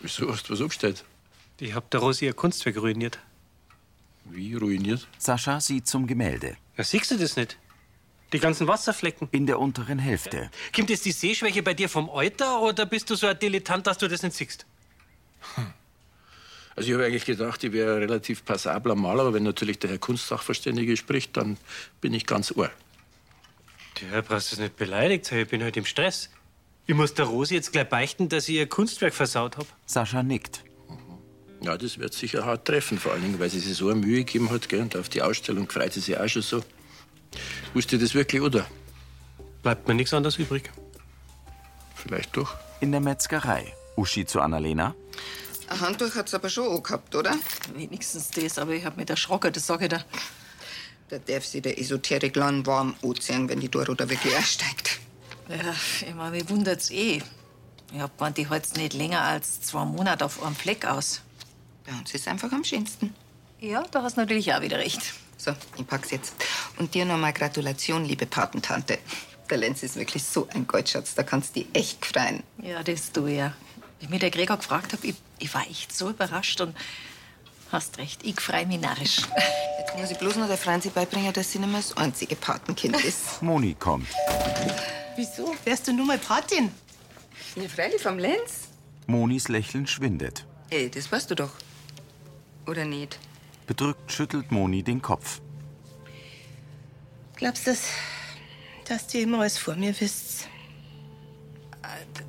Wieso 0.00 0.30
hast 0.32 0.48
du 0.48 0.54
was 0.54 0.60
abgestellt? 0.60 1.04
Ich 1.60 1.74
hab 1.74 1.90
der 1.90 2.00
Rosi 2.00 2.24
ihr 2.24 2.34
Kunstwerk 2.34 2.76
ruiniert. 2.78 3.18
Wie 4.24 4.54
ruiniert? 4.54 5.06
Sascha 5.18 5.60
sieht 5.60 5.86
zum 5.86 6.06
Gemälde. 6.06 6.56
Ja, 6.76 6.84
siehst 6.84 7.10
du 7.10 7.16
das 7.16 7.36
nicht? 7.36 7.58
Die 8.32 8.40
ganzen 8.40 8.66
Wasserflecken. 8.66 9.28
In 9.30 9.46
der 9.46 9.58
unteren 9.58 9.98
Hälfte. 9.98 10.50
Kommt 10.74 10.90
jetzt 10.90 11.04
die 11.04 11.12
Sehschwäche 11.12 11.62
bei 11.62 11.74
dir 11.74 11.88
vom 11.88 12.10
Alter 12.10 12.60
oder 12.60 12.84
bist 12.86 13.08
du 13.08 13.14
so 13.14 13.26
ein 13.26 13.38
Dilettant, 13.38 13.86
dass 13.86 13.98
du 13.98 14.08
das 14.08 14.22
nicht 14.22 14.36
siehst? 14.36 14.66
Also 16.78 16.90
ich 16.90 16.94
habe 16.94 17.06
eigentlich 17.06 17.24
gedacht, 17.24 17.64
ich 17.64 17.72
wäre 17.72 17.96
ein 17.96 18.02
relativ 18.02 18.44
passabler 18.44 18.94
Maler, 18.94 19.22
aber 19.22 19.34
wenn 19.34 19.42
natürlich 19.42 19.80
der 19.80 19.90
Herr 19.90 19.98
Kunstsachverständige 19.98 20.96
spricht, 20.96 21.36
dann 21.36 21.56
bin 22.00 22.14
ich 22.14 22.24
ganz 22.24 22.52
ohr. 22.52 22.70
Ja, 24.12 24.20
brauchst 24.20 24.52
du 24.52 24.54
es 24.54 24.60
nicht 24.60 24.76
beleidigt 24.76 25.24
sein. 25.24 25.40
Ich 25.40 25.48
bin 25.48 25.60
halt 25.64 25.76
im 25.76 25.84
Stress. 25.84 26.30
Ich 26.86 26.94
muss 26.94 27.14
der 27.14 27.24
Rosi 27.24 27.56
jetzt 27.56 27.72
gleich 27.72 27.88
beichten, 27.88 28.28
dass 28.28 28.48
ich 28.48 28.54
ihr 28.54 28.68
Kunstwerk 28.68 29.12
versaut 29.12 29.56
hab. 29.56 29.66
Sascha 29.86 30.22
nickt. 30.22 30.62
Ja, 31.62 31.76
das 31.76 31.98
wird 31.98 32.14
sicher 32.14 32.46
hart 32.46 32.68
treffen, 32.68 32.96
vor 32.96 33.10
allen 33.10 33.22
Dingen, 33.22 33.40
weil 33.40 33.50
sie 33.50 33.58
sich 33.58 33.76
so 33.76 33.88
eine 33.88 33.98
Mühe 33.98 34.18
gegeben 34.18 34.48
hat, 34.50 34.68
gell? 34.68 34.82
Und 34.82 34.96
auf 34.96 35.08
die 35.08 35.20
Ausstellung 35.20 35.68
freut 35.68 35.92
sie 35.92 35.98
sich 35.98 36.16
auch 36.16 36.28
schon 36.28 36.42
so. 36.42 36.62
Willst 37.74 37.90
du 37.90 37.98
das 37.98 38.14
wirklich, 38.14 38.40
oder? 38.40 38.64
Bleibt 39.64 39.88
mir 39.88 39.94
nichts 39.94 40.14
anderes 40.14 40.38
übrig. 40.38 40.70
Vielleicht 41.96 42.36
doch. 42.36 42.54
In 42.78 42.92
der 42.92 43.00
Metzgerei. 43.00 43.74
Uschi 43.96 44.24
zu 44.26 44.40
Annalena. 44.40 44.94
Ein 45.68 45.80
Handtuch 45.80 46.14
hat's 46.14 46.32
aber 46.34 46.48
schon 46.48 46.74
angehabt, 46.74 47.14
oder? 47.14 47.36
Wenigstens 47.74 48.30
das, 48.30 48.58
aber 48.58 48.72
ich 48.72 48.84
hab 48.84 48.96
mich 48.96 49.08
erschrocken, 49.08 49.52
das 49.52 49.66
sag 49.66 49.82
ich 49.82 49.88
dir. 49.88 50.04
Da 51.10 51.18
darf 51.18 51.44
sich 51.44 51.62
der 51.62 51.78
Esoterik-Lan 51.78 52.66
warm 52.66 52.94
anziehen, 53.02 53.48
wenn 53.48 53.60
die 53.60 53.68
Doro 53.68 53.94
da 53.94 54.08
wirklich 54.08 54.36
aussteigt. 54.36 54.98
Ja, 55.48 55.74
ich 56.06 56.14
mein, 56.14 56.32
mich 56.32 56.48
wundert's 56.48 56.90
eh. 56.90 57.22
Ich 57.92 58.00
hab 58.00 58.16
gemeint, 58.18 58.36
die 58.36 58.48
halt's 58.48 58.74
nicht 58.74 58.92
länger 58.92 59.22
als 59.22 59.62
zwei 59.62 59.84
Monate 59.84 60.24
auf 60.24 60.42
einem 60.42 60.54
Fleck 60.54 60.84
aus. 60.84 61.22
Bei 61.86 61.92
uns 61.92 62.12
ist 62.12 62.28
einfach 62.28 62.52
am 62.52 62.64
schönsten. 62.64 63.14
Ja, 63.60 63.82
da 63.90 64.02
hast 64.02 64.16
du 64.16 64.20
natürlich 64.20 64.52
auch 64.52 64.60
wieder 64.60 64.78
recht. 64.78 65.00
So, 65.38 65.52
ich 65.76 65.86
pack's 65.86 66.10
jetzt. 66.10 66.34
Und 66.78 66.94
dir 66.94 67.04
nochmal 67.04 67.32
Gratulation, 67.32 68.04
liebe 68.04 68.26
Patentante. 68.26 68.98
Der 69.48 69.56
Lenz 69.56 69.82
ist 69.82 69.96
wirklich 69.96 70.22
so 70.22 70.46
ein 70.52 70.66
Goldschatz, 70.66 71.14
da 71.14 71.22
kannst 71.22 71.56
du 71.56 71.60
dich 71.60 71.68
echt 71.72 72.04
freuen. 72.04 72.42
Ja, 72.62 72.82
das 72.82 73.12
du 73.12 73.26
ja. 73.26 73.54
Wie 74.00 74.08
mich 74.08 74.20
der 74.20 74.30
Gregor 74.30 74.56
gefragt 74.56 74.92
hab, 74.92 75.02
ich, 75.04 75.16
ich 75.38 75.52
war 75.54 75.62
echt 75.62 75.94
so 75.96 76.10
überrascht 76.10 76.60
und 76.60 76.76
hast 77.72 77.98
recht, 77.98 78.22
ich 78.24 78.40
freu 78.40 78.64
mich 78.66 78.80
narrisch. 78.80 79.22
Jetzt 79.78 79.96
muss 79.96 80.10
ich 80.10 80.18
bloß 80.18 80.36
noch 80.36 80.46
der 80.46 80.56
Franzi 80.56 80.90
beibringen, 80.90 81.32
dass 81.32 81.52
sie 81.52 81.58
nicht 81.58 81.70
mehr 81.70 81.80
das 81.80 81.96
einzige 81.96 82.36
Patenkind 82.36 83.02
ist. 83.04 83.42
Moni 83.42 83.74
kommt. 83.74 84.08
Wieso? 85.16 85.54
Wärst 85.64 85.88
du 85.88 85.92
nur 85.92 86.06
mal 86.06 86.18
Patin? 86.18 86.70
Ja, 87.56 87.68
freilich 87.68 88.02
vom 88.02 88.18
Lenz. 88.18 88.68
Monis 89.06 89.48
Lächeln 89.48 89.86
schwindet. 89.86 90.44
Ey, 90.70 90.90
das 90.90 91.10
weißt 91.10 91.30
du 91.30 91.34
doch. 91.34 91.50
Oder 92.66 92.84
nicht? 92.84 93.18
Bedrückt 93.66 94.12
schüttelt 94.12 94.52
Moni 94.52 94.82
den 94.82 95.02
Kopf. 95.02 95.40
Glaubst 97.36 97.66
du, 97.66 97.70
dass, 97.70 97.82
dass 98.86 99.14
ihr 99.14 99.22
immer 99.22 99.40
alles 99.40 99.58
vor 99.58 99.74
mir 99.74 99.98
wisst? 99.98 100.48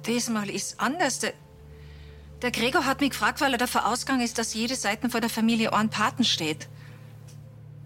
Diesmal 0.05 0.49
ist 0.49 0.79
anders. 0.79 1.19
Der, 2.41 2.51
Gregor 2.51 2.85
hat 2.85 3.01
mich 3.01 3.11
gefragt, 3.11 3.41
weil 3.41 3.51
er 3.53 3.57
davon 3.57 3.81
ausgegangen 3.81 4.21
ist, 4.21 4.37
dass 4.37 4.53
jede 4.53 4.75
Seite 4.75 5.09
von 5.09 5.21
der 5.21 5.29
Familie 5.29 5.73
einen 5.73 5.89
Paten 5.89 6.23
steht. 6.23 6.69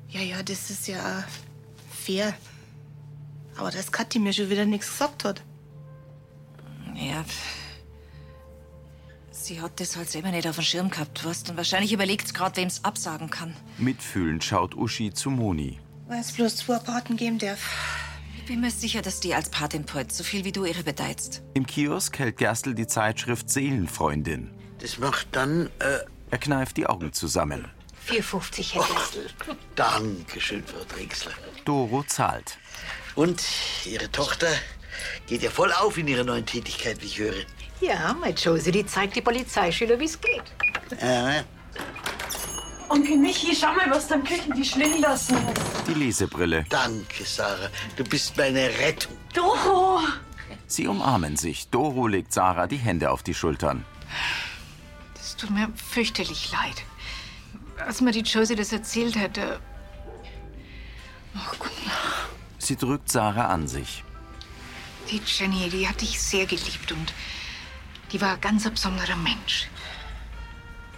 Ja, 0.10 0.22
ja, 0.22 0.44
das 0.44 0.70
ist 0.70 0.88
ja 0.88 1.24
fair. 1.90 2.36
Aber 3.58 3.72
dass 3.72 3.92
Kathi 3.92 4.20
mir 4.20 4.34
schon 4.34 4.50
wieder 4.50 4.66
nichts 4.66 4.90
gesagt 4.90 5.24
hat. 5.24 5.42
Ja. 6.96 7.26
Sie 9.32 9.60
hat 9.60 9.80
das 9.80 9.98
halt 9.98 10.10
selber 10.10 10.30
nicht 10.30 10.48
auf 10.48 10.56
dem 10.56 10.64
Schirm 10.64 10.90
gehabt, 10.90 11.26
weißt 11.26 11.50
Und 11.50 11.58
wahrscheinlich 11.58 11.92
überlegt 11.92 12.28
sie 12.28 12.34
gerade, 12.34 12.56
wem 12.58 12.68
es 12.68 12.84
absagen 12.84 13.30
kann. 13.30 13.56
Mitfühlend 13.78 14.44
schaut 14.44 14.76
Uschi 14.76 15.14
zu 15.14 15.32
Moni. 15.32 15.80
Weil 16.08 16.22
es 16.22 16.32
bloß 16.32 16.58
zwei 16.58 16.78
Paten 16.78 17.18
geben 17.18 17.40
darf. 17.40 17.60
Ich 18.44 18.50
bin 18.50 18.60
mir 18.60 18.72
sicher, 18.72 19.02
dass 19.02 19.22
die 19.22 19.34
als 19.34 19.48
Patin 19.48 19.86
peut, 19.86 20.12
so 20.12 20.22
viel 20.22 20.44
wie 20.44 20.52
du 20.52 20.66
ihre 20.66 20.84
bedeizt. 20.84 21.42
Im 21.54 21.66
Kiosk 21.66 22.20
hält 22.20 22.36
Gerstl 22.36 22.74
die 22.74 22.88
Zeitschrift 22.88 23.50
Seelenfreundin. 23.50 24.52
Das 24.80 24.98
macht 24.98 25.28
dann, 25.32 25.68
äh, 25.80 26.00
Er 26.30 26.38
kneift 26.40 26.76
die 26.76 26.86
Augen 26.86 27.14
zusammen. 27.14 27.70
4,50 28.06 28.74
Herr 28.74 28.84
Gerstl. 28.84 29.28
Dankeschön, 29.76 30.62
Frau 30.66 30.84
Drechsler. 30.94 31.32
Doro 31.64 32.04
zahlt. 32.04 32.58
Und 33.16 33.42
Ihre 33.86 34.12
Tochter 34.12 34.50
geht 35.26 35.42
ja 35.42 35.50
voll 35.50 35.72
auf 35.72 35.98
in 35.98 36.10
ihrer 36.10 36.26
neuen 36.26 36.46
Tätigkeit, 36.46 37.02
wie 37.02 37.06
ich 37.06 37.20
höre. 37.20 37.46
Ja, 37.80 38.14
mein 38.20 38.36
Josie, 38.36 38.74
die 38.74 38.86
zeigt 38.86 39.16
die 39.16 39.22
Polizeischüler, 39.22 39.98
wie 40.02 40.06
es 40.06 40.20
geht. 40.20 40.44
Äh, 41.00 41.44
Onkel 42.94 43.18
Michi, 43.18 43.56
schau 43.56 43.74
mal, 43.74 43.90
was 43.90 44.08
du 44.08 44.14
am 44.14 44.24
Küchentisch 44.24 44.76
liegen 44.76 45.02
lassen 45.02 45.36
hast. 45.48 45.88
Die 45.88 45.96
Lesebrille. 45.96 46.64
danke, 46.70 47.26
Sarah. 47.26 47.70
Du 47.96 48.04
bist 48.04 48.38
meine 48.38 48.70
Rettung. 48.78 49.18
Doro! 49.34 50.00
Sie 50.68 50.88
umarmen 50.88 51.36
sich. 51.36 51.70
Doro 51.70 52.06
legt 52.06 52.32
Sarah 52.32 52.68
die 52.68 52.78
Hände 52.78 53.10
auf 53.10 53.24
die 53.24 53.34
Schultern. 53.34 53.84
Es 55.20 55.36
tut 55.36 55.50
mir 55.50 55.70
fürchterlich 55.76 56.52
leid. 56.52 56.84
Als 57.84 58.00
mir 58.02 58.12
die 58.12 58.20
Josie 58.20 58.56
das 58.56 58.72
erzählt 58.72 59.18
hat, 59.18 59.38
da 59.38 59.60
Sie 62.60 62.76
drückt 62.76 63.12
Sarah 63.12 63.48
an 63.48 63.68
sich. 63.68 64.04
Die 65.10 65.20
Jenny, 65.26 65.68
die 65.70 65.88
hat 65.88 66.00
dich 66.02 66.22
sehr 66.22 66.46
geliebt 66.46 66.92
und 66.92 67.12
die 68.12 68.22
war 68.22 68.34
ein 68.34 68.42
ganz 68.42 68.70
besonderer 68.70 69.16
Mensch. 69.16 69.68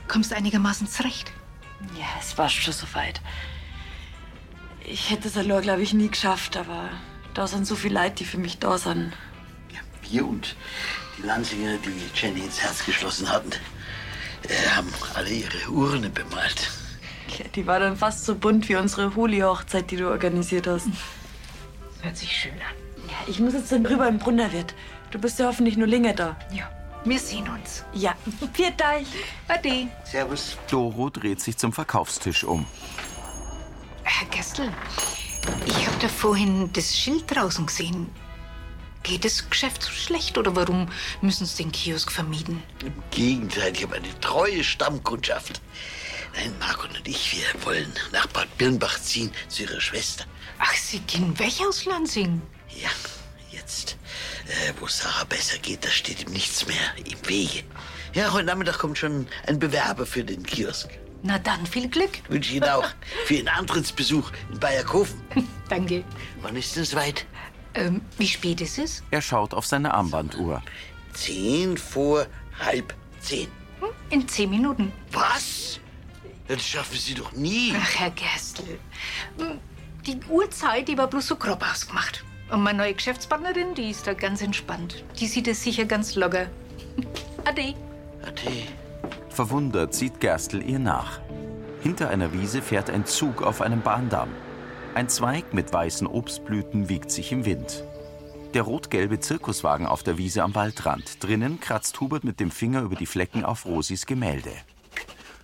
Kommst 0.09 0.31
du 0.31 0.35
einigermaßen 0.35 0.87
zurecht? 0.87 1.31
Ja, 1.97 2.05
es 2.19 2.37
war 2.37 2.49
schon 2.49 2.73
so 2.73 2.87
weit. 2.93 3.21
Ich 4.87 5.09
hätte 5.09 5.27
es 5.27 5.37
allein, 5.37 5.61
glaube 5.61 5.81
ich, 5.81 5.93
nie 5.93 6.09
geschafft, 6.09 6.57
aber 6.57 6.89
da 7.33 7.47
sind 7.47 7.65
so 7.65 7.75
viele 7.75 8.01
Leute, 8.01 8.15
die 8.15 8.25
für 8.25 8.37
mich 8.37 8.59
da 8.59 8.77
sind. 8.77 9.13
Wir 10.09 10.27
und 10.27 10.55
die 11.17 11.23
Lansinger, 11.23 11.77
die 11.77 12.19
Jenny 12.19 12.41
ins 12.41 12.61
Herz 12.61 12.85
geschlossen 12.85 13.29
hatten, 13.29 13.51
äh, 14.47 14.69
haben 14.69 14.93
alle 15.15 15.29
ihre 15.29 15.69
Urne 15.69 16.09
bemalt. 16.09 16.69
Ja, 17.37 17.45
die 17.55 17.65
war 17.65 17.79
dann 17.79 17.97
fast 17.97 18.25
so 18.25 18.35
bunt 18.35 18.69
wie 18.69 18.75
unsere 18.75 19.15
Holi-Hochzeit, 19.15 19.89
die 19.89 19.97
du 19.97 20.09
organisiert 20.09 20.67
hast. 20.67 20.87
Hört 22.01 22.17
sich 22.17 22.31
schön 22.31 22.53
an. 22.53 23.09
Ja, 23.09 23.15
ich 23.27 23.39
muss 23.39 23.53
jetzt 23.53 23.71
dann 23.71 23.85
rüber 23.85 24.07
im 24.07 24.19
Brunnerwirt. 24.19 24.75
Du 25.11 25.19
bist 25.19 25.39
ja 25.39 25.47
hoffentlich 25.47 25.77
nur 25.77 25.87
länger 25.87 26.13
da. 26.13 26.35
Ja, 26.51 26.69
wir 27.05 27.19
sehen 27.19 27.47
uns. 27.47 27.83
Ja, 27.93 28.15
viert 28.53 28.81
euch. 28.81 29.07
Ade. 29.47 29.87
Servus. 30.03 30.57
Doro 30.69 31.09
dreht 31.09 31.39
sich 31.41 31.57
zum 31.57 31.71
Verkaufstisch 31.71 32.43
um. 32.43 32.65
Herr 34.03 34.27
Gerstl, 34.27 34.71
ich 35.65 35.87
habe 35.87 35.97
da 36.01 36.07
vorhin 36.07 36.71
das 36.73 36.95
Schild 36.95 37.23
draußen 37.33 37.65
gesehen. 37.65 38.09
Geht 39.03 39.23
das 39.23 39.47
Geschäft 39.49 39.83
so 39.83 39.91
schlecht 39.91 40.37
oder 40.37 40.55
warum 40.55 40.89
müssen 41.21 41.45
Sie 41.45 41.63
den 41.63 41.71
Kiosk 41.71 42.11
vermieden? 42.11 42.63
Im 42.83 42.93
Gegenteil, 43.11 43.71
ich 43.75 43.83
habe 43.83 43.95
eine 43.95 44.19
treue 44.19 44.63
Stammkundschaft. 44.63 45.61
Nein, 46.35 46.53
Marco 46.59 46.87
und 46.87 47.07
ich, 47.07 47.37
wir 47.37 47.65
wollen 47.65 47.93
nach 48.11 48.25
Bad 48.27 48.57
Birnbach 48.57 48.99
ziehen 48.99 49.31
zu 49.47 49.63
ihrer 49.63 49.79
Schwester. 49.79 50.25
Ach, 50.57 50.73
Sie 50.73 50.99
gehen 50.99 51.37
weg 51.37 51.53
aus 51.67 51.85
Lansing? 51.85 52.41
Äh, 54.47 54.73
wo 54.79 54.87
Sarah 54.87 55.23
besser 55.25 55.57
geht, 55.57 55.83
da 55.83 55.89
steht 55.89 56.21
ihm 56.21 56.31
nichts 56.31 56.67
mehr 56.67 56.75
im 57.03 57.27
Wege. 57.27 57.63
Ja, 58.13 58.31
heute 58.31 58.45
Nachmittag 58.45 58.77
kommt 58.77 58.97
schon 58.97 59.27
ein 59.47 59.59
Bewerber 59.59 60.05
für 60.05 60.23
den 60.23 60.43
Kiosk. 60.43 60.89
Na 61.23 61.39
dann, 61.39 61.65
viel 61.65 61.89
Glück. 61.89 62.11
Wünsche 62.29 62.51
ich 62.51 62.57
Ihnen 62.57 62.69
auch 62.69 62.85
für 63.25 63.33
Ihren 63.35 63.47
Antrittsbesuch 63.47 64.31
in 64.51 64.59
Bayerkofen. 64.59 65.19
Danke. 65.69 66.03
Wann 66.41 66.55
ist 66.55 66.75
denn 66.75 66.85
soweit? 66.85 67.25
Ähm, 67.73 68.01
wie 68.17 68.27
spät 68.27 68.61
ist 68.61 68.77
es? 68.77 69.01
Er 69.11 69.21
schaut 69.21 69.53
auf 69.55 69.65
seine 69.65 69.93
Armbanduhr. 69.93 70.61
Zehn 71.13 71.77
vor 71.77 72.27
halb 72.59 72.93
zehn. 73.19 73.47
Hm, 73.79 73.89
In 74.11 74.27
zehn 74.27 74.49
Minuten. 74.51 74.91
Was? 75.11 75.79
Das 76.47 76.63
schaffen 76.63 76.97
Sie 76.97 77.15
doch 77.15 77.31
nie. 77.31 77.73
Ach, 77.75 77.95
Herr 77.99 78.11
Gerstl. 78.11 78.77
Hm, 79.39 79.59
Die 80.05 80.19
Uhrzeit, 80.29 80.87
die 80.87 80.97
war 80.97 81.07
bloß 81.07 81.25
so 81.27 81.35
grob 81.37 81.65
ausgemacht. 81.67 82.23
Und 82.49 82.61
meine 82.61 82.77
neue 82.77 82.93
Geschäftspartnerin, 82.93 83.73
die 83.73 83.89
ist 83.89 84.05
da 84.05 84.13
ganz 84.13 84.41
entspannt. 84.41 85.03
Die 85.19 85.27
sieht 85.27 85.47
es 85.47 85.63
sicher 85.63 85.85
ganz 85.85 86.15
locker. 86.15 86.47
Ade. 87.45 87.73
Ade. 88.21 88.67
Verwundert 89.29 89.93
sieht 89.93 90.19
Gerstl 90.19 90.61
ihr 90.61 90.79
nach. 90.79 91.19
Hinter 91.81 92.09
einer 92.09 92.33
Wiese 92.33 92.61
fährt 92.61 92.89
ein 92.89 93.05
Zug 93.05 93.41
auf 93.41 93.61
einem 93.61 93.81
Bahndamm. 93.81 94.29
Ein 94.93 95.09
Zweig 95.09 95.53
mit 95.53 95.73
weißen 95.73 96.07
Obstblüten 96.07 96.87
wiegt 96.87 97.11
sich 97.11 97.31
im 97.31 97.45
Wind. 97.45 97.83
Der 98.53 98.61
rot-gelbe 98.61 99.19
Zirkuswagen 99.19 99.85
auf 99.85 100.01
der 100.01 100.17
Wiese 100.17 100.41
am 100.41 100.55
Waldrand. 100.55 101.21
Drinnen 101.21 101.59
kratzt 101.59 101.99
Hubert 101.99 102.23
mit 102.23 102.39
dem 102.39 102.51
Finger 102.51 102.81
über 102.83 102.95
die 102.95 103.05
Flecken 103.05 103.43
auf 103.43 103.65
Rosis 103.65 104.05
Gemälde. 104.05 104.51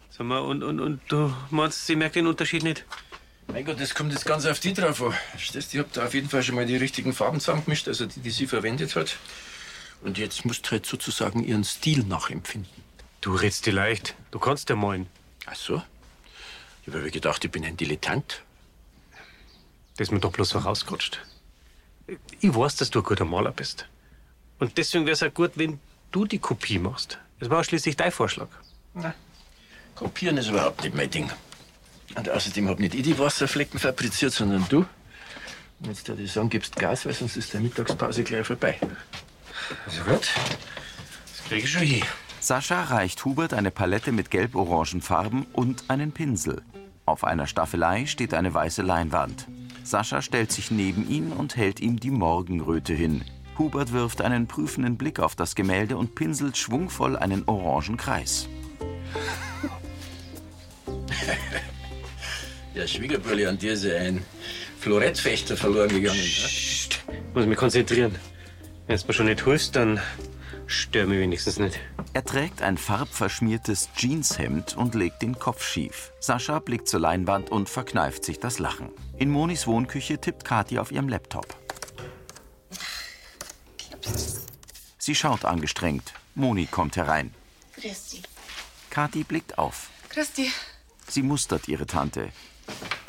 Sag 0.09 0.27
mal, 0.27 0.39
und, 0.39 0.63
und, 0.63 0.79
und 0.79 1.01
du 1.09 1.33
meinst, 1.49 1.85
sie 1.85 1.97
merkt 1.97 2.15
den 2.15 2.27
Unterschied 2.27 2.63
nicht? 2.63 2.85
Mein 3.47 3.65
Gott, 3.65 3.79
das 3.79 3.93
kommt 3.93 4.13
jetzt 4.13 4.25
ganz 4.25 4.45
auf 4.45 4.59
die 4.59 4.73
drauf 4.73 5.01
an. 5.01 5.13
Verstehst 5.31 5.73
du, 5.73 5.77
Ich 5.77 5.83
hab 5.83 5.93
da 5.93 6.05
auf 6.05 6.13
jeden 6.13 6.29
Fall 6.29 6.43
schon 6.43 6.55
mal 6.55 6.65
die 6.65 6.77
richtigen 6.77 7.13
Farben 7.13 7.39
zusammengemischt, 7.39 7.87
also 7.87 8.05
die, 8.05 8.19
die 8.21 8.29
sie 8.29 8.47
verwendet 8.47 8.95
hat. 8.95 9.17
Und 10.03 10.17
jetzt 10.17 10.45
musst 10.45 10.65
du 10.67 10.71
halt 10.71 10.85
sozusagen 10.85 11.43
ihren 11.43 11.63
Stil 11.63 12.03
nachempfinden. 12.03 12.71
Du 13.19 13.35
redst 13.35 13.65
dir 13.65 13.73
leicht. 13.73 14.15
Du 14.31 14.39
kannst 14.39 14.69
ja 14.69 14.75
malen. 14.75 15.07
Ach 15.45 15.55
so? 15.55 15.81
Ich 16.85 16.93
habe 16.93 17.11
gedacht, 17.11 17.43
ich 17.45 17.51
bin 17.51 17.63
ein 17.63 17.77
Dilettant. 17.77 18.41
Das 19.97 20.07
ist 20.07 20.11
mir 20.11 20.19
doch 20.19 20.31
bloß 20.31 20.49
so 20.49 20.59
rausgerutscht. 20.59 21.19
Ich 22.39 22.55
weiß, 22.55 22.77
dass 22.77 22.89
du 22.89 22.99
ein 22.99 23.05
guter 23.05 23.25
Maler 23.25 23.51
bist. 23.51 23.85
Und 24.59 24.77
deswegen 24.77 25.05
wäre 25.05 25.13
es 25.13 25.23
auch 25.23 25.33
gut, 25.33 25.51
wenn 25.55 25.79
du 26.11 26.25
die 26.25 26.39
Kopie 26.39 26.79
machst. 26.79 27.19
Das 27.39 27.49
war 27.49 27.63
schließlich 27.63 27.95
dein 27.95 28.11
Vorschlag. 28.11 28.47
Na, 28.93 29.13
Kopieren 29.95 30.37
ist 30.37 30.47
überhaupt 30.49 30.83
nicht 30.83 30.95
mein 30.95 31.09
Ding. 31.09 31.29
Und 32.15 32.29
außerdem 32.29 32.67
hab 32.67 32.79
nicht 32.79 32.95
ich 32.95 33.03
die 33.03 33.17
Wasserflecken 33.17 33.79
fabriziert, 33.79 34.33
sondern 34.33 34.65
du. 34.69 34.85
Und 35.79 35.87
jetzt 35.87 36.07
würde 36.07 36.21
ich 36.21 36.31
sagen, 36.31 36.49
gibst 36.49 36.75
Gas, 36.75 37.05
weil 37.05 37.13
sonst 37.13 37.37
ist 37.37 37.53
der 37.53 37.61
Mittagspause 37.61 38.23
gleich 38.23 38.45
vorbei. 38.45 38.79
Also 39.85 40.03
gut. 40.03 40.29
Das 41.25 41.47
krieg 41.47 41.63
ich 41.63 41.71
schon 41.71 41.81
hin. 41.81 42.03
Sascha 42.39 42.83
reicht 42.83 43.23
Hubert 43.25 43.53
eine 43.53 43.71
Palette 43.71 44.11
mit 44.11 44.31
gelb-orangen 44.31 45.01
Farben 45.01 45.45
und 45.53 45.85
einen 45.89 46.11
Pinsel. 46.11 46.61
Auf 47.05 47.23
einer 47.23 47.47
Staffelei 47.47 48.05
steht 48.05 48.33
eine 48.33 48.53
weiße 48.53 48.81
Leinwand. 48.81 49.47
Sascha 49.83 50.21
stellt 50.21 50.51
sich 50.51 50.71
neben 50.71 51.09
ihn 51.09 51.31
und 51.31 51.55
hält 51.55 51.79
ihm 51.79 51.99
die 51.99 52.11
Morgenröte 52.11 52.93
hin. 52.93 53.23
Hubert 53.57 53.91
wirft 53.91 54.21
einen 54.21 54.47
prüfenden 54.47 54.97
Blick 54.97 55.19
auf 55.19 55.35
das 55.35 55.55
Gemälde 55.55 55.97
und 55.97 56.15
pinselt 56.15 56.57
schwungvoll 56.57 57.17
einen 57.17 57.43
orangen 57.47 57.97
Kreis. 57.97 58.47
Der 62.75 62.87
Schwiegerbrülli 62.87 63.45
an 63.45 63.57
dir 63.57 63.73
ist 63.73 63.83
ja 63.83 63.95
ein 63.97 64.23
Florettfechter 64.79 65.57
verloren 65.57 65.89
gegangen. 65.89 66.19
Psst. 66.19 67.01
Muss 67.33 67.45
mich 67.45 67.57
konzentrieren. 67.57 68.15
Wenn 68.87 68.97
du 68.97 69.07
mir 69.07 69.13
schon 69.13 69.25
nicht 69.25 69.43
hilfst, 69.43 69.75
dann 69.75 70.01
stör 70.67 71.05
mich 71.05 71.19
wenigstens 71.19 71.59
nicht. 71.59 71.79
Er 72.13 72.23
trägt 72.23 72.61
ein 72.61 72.77
farbverschmiertes 72.77 73.89
Jeanshemd 73.95 74.77
und 74.77 74.95
legt 74.95 75.21
den 75.21 75.37
Kopf 75.37 75.65
schief. 75.65 76.11
Sascha 76.19 76.59
blickt 76.59 76.87
zur 76.87 77.01
Leinwand 77.01 77.49
und 77.49 77.69
verkneift 77.69 78.23
sich 78.23 78.39
das 78.39 78.59
Lachen. 78.59 78.89
In 79.17 79.29
Monis 79.29 79.67
Wohnküche 79.67 80.17
tippt 80.17 80.45
Kathi 80.45 80.79
auf 80.79 80.91
ihrem 80.91 81.09
Laptop. 81.09 81.55
Sie 84.97 85.15
schaut 85.15 85.45
angestrengt. 85.45 86.13
Moni 86.35 86.67
kommt 86.67 86.95
herein. 86.95 87.33
Christi. 87.73 88.21
Kathi 88.89 89.23
blickt 89.23 89.57
auf. 89.57 89.89
Christi. 90.09 90.51
Sie 91.07 91.23
mustert 91.23 91.67
ihre 91.67 91.85
Tante. 91.85 92.29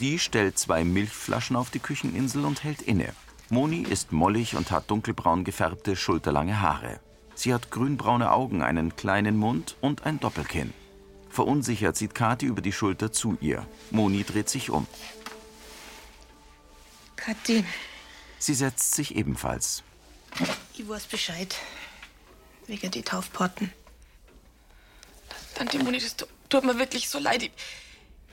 Die 0.01 0.19
stellt 0.19 0.59
zwei 0.59 0.85
Milchflaschen 0.85 1.57
auf 1.57 1.71
die 1.71 1.79
Kücheninsel 1.79 2.45
und 2.45 2.65
hält 2.65 2.83
inne. 2.83 3.15
Moni 3.51 3.83
ist 3.83 4.13
mollig 4.13 4.57
und 4.57 4.71
hat 4.71 4.91
dunkelbraun 4.91 5.45
gefärbte, 5.45 5.95
schulterlange 5.97 6.61
Haare. 6.61 7.01
Sie 7.35 7.53
hat 7.55 7.71
grünbraune 7.71 8.33
Augen, 8.33 8.63
einen 8.63 8.97
kleinen 8.97 9.37
Mund 9.37 9.77
und 9.81 10.05
ein 10.05 10.21
Doppelkinn. 10.21 10.73
Verunsichert 11.31 11.97
sieht 11.97 12.15
Kathi 12.15 12.47
über 12.47 12.61
die 12.63 12.73
Schulter 12.73 13.13
zu 13.13 13.39
ihr. 13.41 13.67
Moni 13.91 14.23
dreht 14.25 14.49
sich 14.49 14.71
um. 14.71 14.87
Kathi, 17.17 17.65
Sie 18.39 18.55
setzt 18.55 18.95
sich 18.95 19.15
ebenfalls. 19.15 19.83
ich 20.75 20.89
weiß 20.89 21.07
Bescheid. 21.07 21.55
Wegen 22.67 22.91
die 22.91 23.03
Taufpaten. 23.03 23.73
Tante 25.55 25.79
Moni, 25.79 25.99
das 25.99 26.17
tu- 26.17 26.27
tut 26.49 26.65
mir 26.65 26.79
wirklich 26.79 27.09
so 27.09 27.19
leid. 27.19 27.43
Ich, 27.45 27.53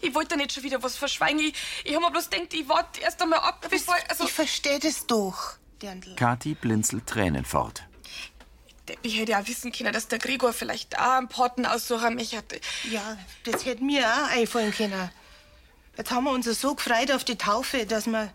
ich 0.01 0.13
wollte 0.15 0.37
nicht 0.37 0.51
schon 0.53 0.63
wieder 0.63 0.81
was 0.83 0.95
verschweigen. 0.97 1.39
Ich, 1.39 1.53
ich 1.83 1.95
hab 1.95 2.01
mir 2.01 2.11
bloß 2.11 2.29
gedacht, 2.29 2.53
ich 2.53 2.67
warte 2.67 3.01
erst 3.01 3.21
einmal 3.21 3.39
ab, 3.39 3.65
bevor... 3.69 3.95
Also, 4.07 4.25
Ich 4.25 4.31
verstehe 4.33 4.79
das 4.79 5.05
doch, 5.07 5.53
Dirndl. 5.81 6.15
Kathi 6.15 6.53
blinzelt 6.55 7.07
Tränen 7.07 7.45
fort. 7.45 7.83
ich 9.03 9.19
hätte 9.19 9.31
ja 9.33 9.47
wissen 9.47 9.71
können, 9.71 9.93
dass 9.93 10.07
der 10.07 10.19
Gregor 10.19 10.51
vielleicht 10.53 10.97
auch 10.99 11.17
einen 11.17 11.27
Paten 11.27 11.65
aussuchen 11.65 12.15
mich 12.15 12.35
hatte. 12.35 12.59
Ja, 12.89 13.17
das 13.43 13.65
hätte 13.65 13.83
mir 13.83 14.05
auch 14.07 14.29
einfallen 14.31 14.71
können. 14.71 15.09
Jetzt 15.97 16.11
haben 16.11 16.23
wir 16.23 16.31
uns 16.31 16.45
so 16.45 16.75
gefreut 16.75 17.11
auf 17.11 17.23
die 17.23 17.35
Taufe, 17.37 17.85
dass 17.85 18.07
wir, 18.07 18.31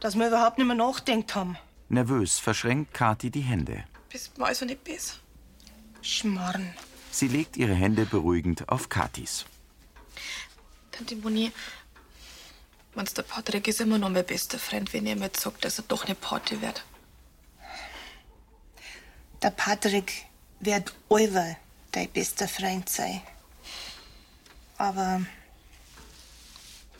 dass 0.00 0.14
wir 0.16 0.28
überhaupt 0.28 0.58
nicht 0.58 0.66
mehr 0.66 0.76
nachdenkt 0.76 1.34
haben. 1.34 1.56
Nervös 1.88 2.38
verschränkt 2.38 2.94
Kathi 2.94 3.30
die 3.30 3.42
Hände. 3.42 3.84
Bist 4.10 4.36
mir 4.38 4.46
also 4.46 4.64
nicht 4.64 4.82
besser. 4.82 5.14
Schmarrn. 6.02 6.74
Sie 7.10 7.28
legt 7.28 7.56
ihre 7.56 7.74
Hände 7.74 8.06
beruhigend 8.06 8.68
auf 8.68 8.88
Kathis. 8.88 9.46
Tante 10.96 11.16
Moni, 11.16 11.52
meinst 12.94 13.18
der 13.18 13.22
Patrick 13.22 13.68
ist 13.68 13.80
immer 13.80 13.98
noch 13.98 14.08
mein 14.08 14.24
bester 14.24 14.58
Freund, 14.58 14.92
wenn 14.92 15.06
er 15.06 15.16
mir 15.16 15.30
sagt, 15.36 15.64
dass 15.64 15.78
er 15.78 15.84
doch 15.88 16.04
eine 16.04 16.14
Pate 16.14 16.62
wird. 16.62 16.84
Der 19.42 19.50
Patrick 19.50 20.24
wird 20.60 20.94
allweil 21.10 21.58
dein 21.92 22.08
bester 22.08 22.48
Freund 22.48 22.88
sein. 22.88 23.20
Aber 24.78 25.20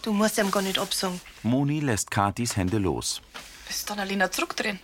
du 0.03 0.13
musst 0.13 0.37
ihm 0.39 0.51
gar 0.51 0.63
nicht 0.63 0.79
absagen. 0.79 1.21
Moni 1.43 1.81
lässt 1.81 2.11
Kathis 2.11 2.57
Hände 2.57 2.79
los. 2.79 3.23
Bist 3.67 3.89
dann 3.89 3.99
Alina 3.99 4.31
zurückdrehen? 4.31 4.79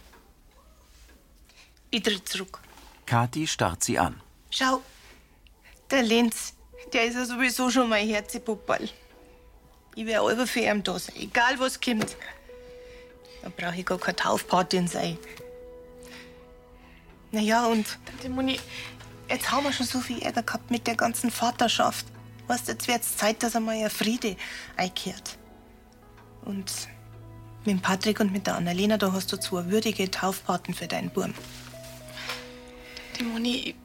Ich 1.90 2.02
tritt 2.02 2.26
zurück. 2.26 2.61
Kathi 3.04 3.47
starrt 3.47 3.85
sie 3.85 3.99
an. 3.99 4.21
Schau, 4.50 4.83
der 5.90 6.03
Lenz, 6.03 6.55
der 6.92 7.05
ist 7.05 7.14
ja 7.14 7.27
sowieso 7.27 7.70
schon 7.70 7.90
mein 7.90 8.09
Herzepupperl. 8.09 8.88
Ich 9.94 10.07
werde 10.07 10.26
alle 10.26 10.46
für 10.46 10.61
ihn 10.61 10.83
da 10.83 10.98
sein, 10.98 11.16
egal 11.16 11.59
was 11.59 11.81
kommt. 11.81 12.16
Da 13.42 13.50
brauche 13.55 13.76
ich 13.76 13.85
gar 13.85 13.98
keine 13.98 14.16
Taufpatin 14.16 14.88
sein. 14.88 15.18
Na 17.33 17.40
ja, 17.40 17.66
und. 17.66 17.98
Tante 18.07 18.28
Moni. 18.28 18.59
Jetzt 19.28 19.50
haben 19.50 19.64
wir 19.64 19.72
schon 19.72 19.87
so 19.87 20.00
viel 20.00 20.20
Ärger 20.22 20.42
gehabt 20.42 20.70
mit 20.70 20.87
der 20.87 20.96
ganzen 20.96 21.31
Vaterschaft. 21.31 22.07
Weißt, 22.46 22.68
jetzt 22.68 22.87
wird's 22.88 23.16
Zeit, 23.16 23.42
dass 23.42 23.57
einmal 23.57 23.76
ein 23.76 23.90
Friede 23.90 24.37
einkehrt. 24.76 25.38
Und 26.44 26.70
mit 27.64 27.68
dem 27.68 27.81
Patrick 27.81 28.20
und 28.20 28.33
mit 28.33 28.46
der 28.46 28.57
Annalena, 28.57 28.98
da 28.98 29.12
hast 29.12 29.33
du 29.33 29.37
zwei 29.38 29.70
würdige 29.70 30.11
Taufpaten 30.11 30.74
für 30.74 30.87
deinen 30.87 31.11
Burm. 31.11 31.35
Tante 33.14 33.24
Moni, 33.24 33.57
ich, 33.57 33.76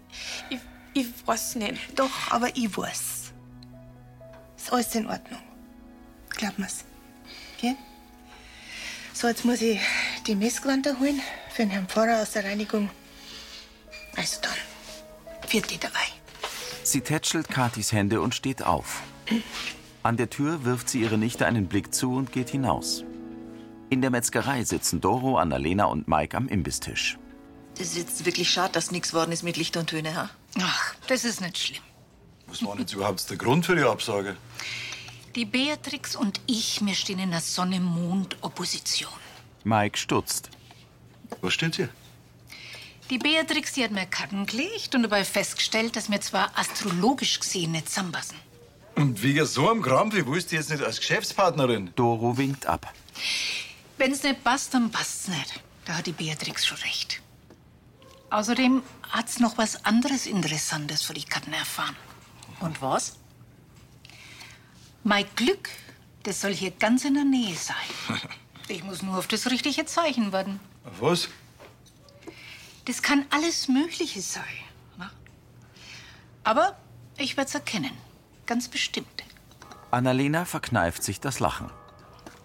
ich, 0.49 0.59
ich 0.93 1.27
weiß 1.27 1.55
nicht. 1.55 1.97
Doch, 1.97 2.31
aber 2.31 2.55
ich 2.55 2.75
weiß. 2.75 3.33
Ist 4.57 4.73
alles 4.73 4.95
in 4.95 5.07
Ordnung. 5.07 5.41
Glaub 6.37 6.57
mir's. 6.59 6.85
Gell? 7.59 7.75
So, 9.13 9.27
jetzt 9.27 9.43
muss 9.43 9.61
ich 9.61 9.79
die 10.27 10.35
Messgewand 10.35 10.85
holen 10.99 11.19
für 11.49 11.63
den 11.63 11.71
Herrn 11.71 11.87
Pfarrer 11.87 12.21
aus 12.21 12.31
der 12.31 12.45
Reinigung. 12.45 12.89
Also 14.15 14.37
dann, 14.41 15.49
vierte 15.49 15.77
dabei. 15.79 16.05
Sie 16.83 17.01
tätschelt 17.01 17.49
Kathis 17.49 17.91
Hände 17.91 18.21
und 18.21 18.35
steht 18.35 18.63
auf. 18.63 19.01
An 20.03 20.15
der 20.17 20.29
Tür 20.29 20.63
wirft 20.63 20.89
sie 20.89 21.01
ihre 21.01 21.17
Nichte 21.17 21.45
einen 21.45 21.67
Blick 21.67 21.93
zu 21.93 22.13
und 22.13 22.31
geht 22.31 22.49
hinaus. 22.49 23.03
In 23.89 24.01
der 24.01 24.11
Metzgerei 24.11 24.63
sitzen 24.63 25.01
Doro, 25.01 25.37
Annalena 25.37 25.85
und 25.85 26.07
Mike 26.07 26.37
am 26.37 26.47
Imbistisch. 26.47 27.17
Das 27.77 27.87
ist 27.87 27.97
jetzt 27.97 28.25
wirklich 28.25 28.49
schade, 28.49 28.73
dass 28.73 28.91
nichts 28.91 29.09
geworden 29.09 29.31
ist 29.31 29.43
mit 29.43 29.57
Licht 29.57 29.75
und 29.77 29.87
Töne, 29.89 30.15
ha? 30.15 30.29
Ach, 30.59 30.95
das 31.07 31.25
ist 31.25 31.41
nicht 31.41 31.57
schlimm. 31.57 31.81
Was 32.47 32.63
war 32.63 32.71
denn 32.71 32.81
jetzt 32.81 32.93
überhaupt 32.93 33.29
der 33.29 33.37
Grund 33.37 33.65
für 33.65 33.75
die 33.75 33.83
Absage? 33.83 34.37
Die 35.37 35.45
Beatrix 35.45 36.15
und 36.15 36.41
ich, 36.47 36.83
wir 36.83 36.95
stehen 36.95 37.19
in 37.19 37.29
einer 37.29 37.41
Sonne-Mond-Opposition. 37.41 39.11
Mike 39.65 39.95
stutzt. 39.95 40.49
Was 41.41 41.53
steht 41.53 41.75
hier? 41.75 41.89
Die 43.11 43.19
Beatrix, 43.19 43.73
die 43.73 43.83
hat 43.83 43.91
mir 43.91 44.07
Karten 44.07 44.47
gelegt 44.47 44.95
und 44.95 45.03
dabei 45.03 45.23
festgestellt, 45.23 45.95
dass 45.95 46.09
wir 46.09 46.19
zwar 46.21 46.57
astrologisch 46.57 47.39
gesehen 47.39 47.73
nicht 47.73 47.87
zusammenpassen. 47.87 48.39
Und 48.95 49.21
wegen 49.21 49.45
so 49.45 49.69
einem 49.69 49.83
Kram, 49.83 50.11
wie 50.11 50.25
willst 50.25 50.51
du 50.51 50.55
jetzt 50.55 50.71
nicht 50.71 50.81
als 50.81 50.97
Geschäftspartnerin? 50.97 51.91
Doro 51.95 52.35
winkt 52.35 52.65
ab. 52.65 52.91
Wenn's 53.99 54.23
nicht 54.23 54.43
passt, 54.43 54.73
dann 54.73 54.89
passt's 54.89 55.27
nicht. 55.27 55.61
Da 55.85 55.97
hat 55.97 56.07
die 56.07 56.13
Beatrix 56.13 56.65
schon 56.65 56.79
recht. 56.79 57.21
Außerdem 58.31 58.81
hat's 59.11 59.39
noch 59.39 59.59
was 59.59 59.85
anderes 59.85 60.25
Interessantes 60.25 61.03
von 61.03 61.13
die 61.13 61.25
Karten 61.25 61.53
erfahren. 61.53 61.95
Und 62.59 62.81
was? 62.81 63.17
Mein 65.03 65.25
Glück, 65.35 65.69
das 66.23 66.41
soll 66.41 66.53
hier 66.53 66.71
ganz 66.71 67.05
in 67.05 67.13
der 67.13 67.23
Nähe 67.25 67.55
sein. 67.55 68.19
Ich 68.69 68.83
muss 68.83 69.01
nur 69.01 69.17
auf 69.17 69.27
das 69.27 69.49
richtige 69.49 69.85
Zeichen 69.85 70.33
warten. 70.33 70.59
Auf 70.83 70.99
was? 70.99 71.29
Das 72.83 73.01
kann 73.01 73.25
alles 73.29 73.69
Mögliche 73.69 74.21
sein. 74.21 74.43
ne? 74.97 75.09
Aber 76.43 76.77
ich 77.17 77.37
werde 77.37 77.47
es 77.47 77.55
erkennen. 77.55 77.93
Ganz 78.45 78.67
bestimmt. 78.67 79.23
Annalena 79.89 80.43
verkneift 80.43 81.01
sich 81.01 81.21
das 81.21 81.39
Lachen. 81.39 81.69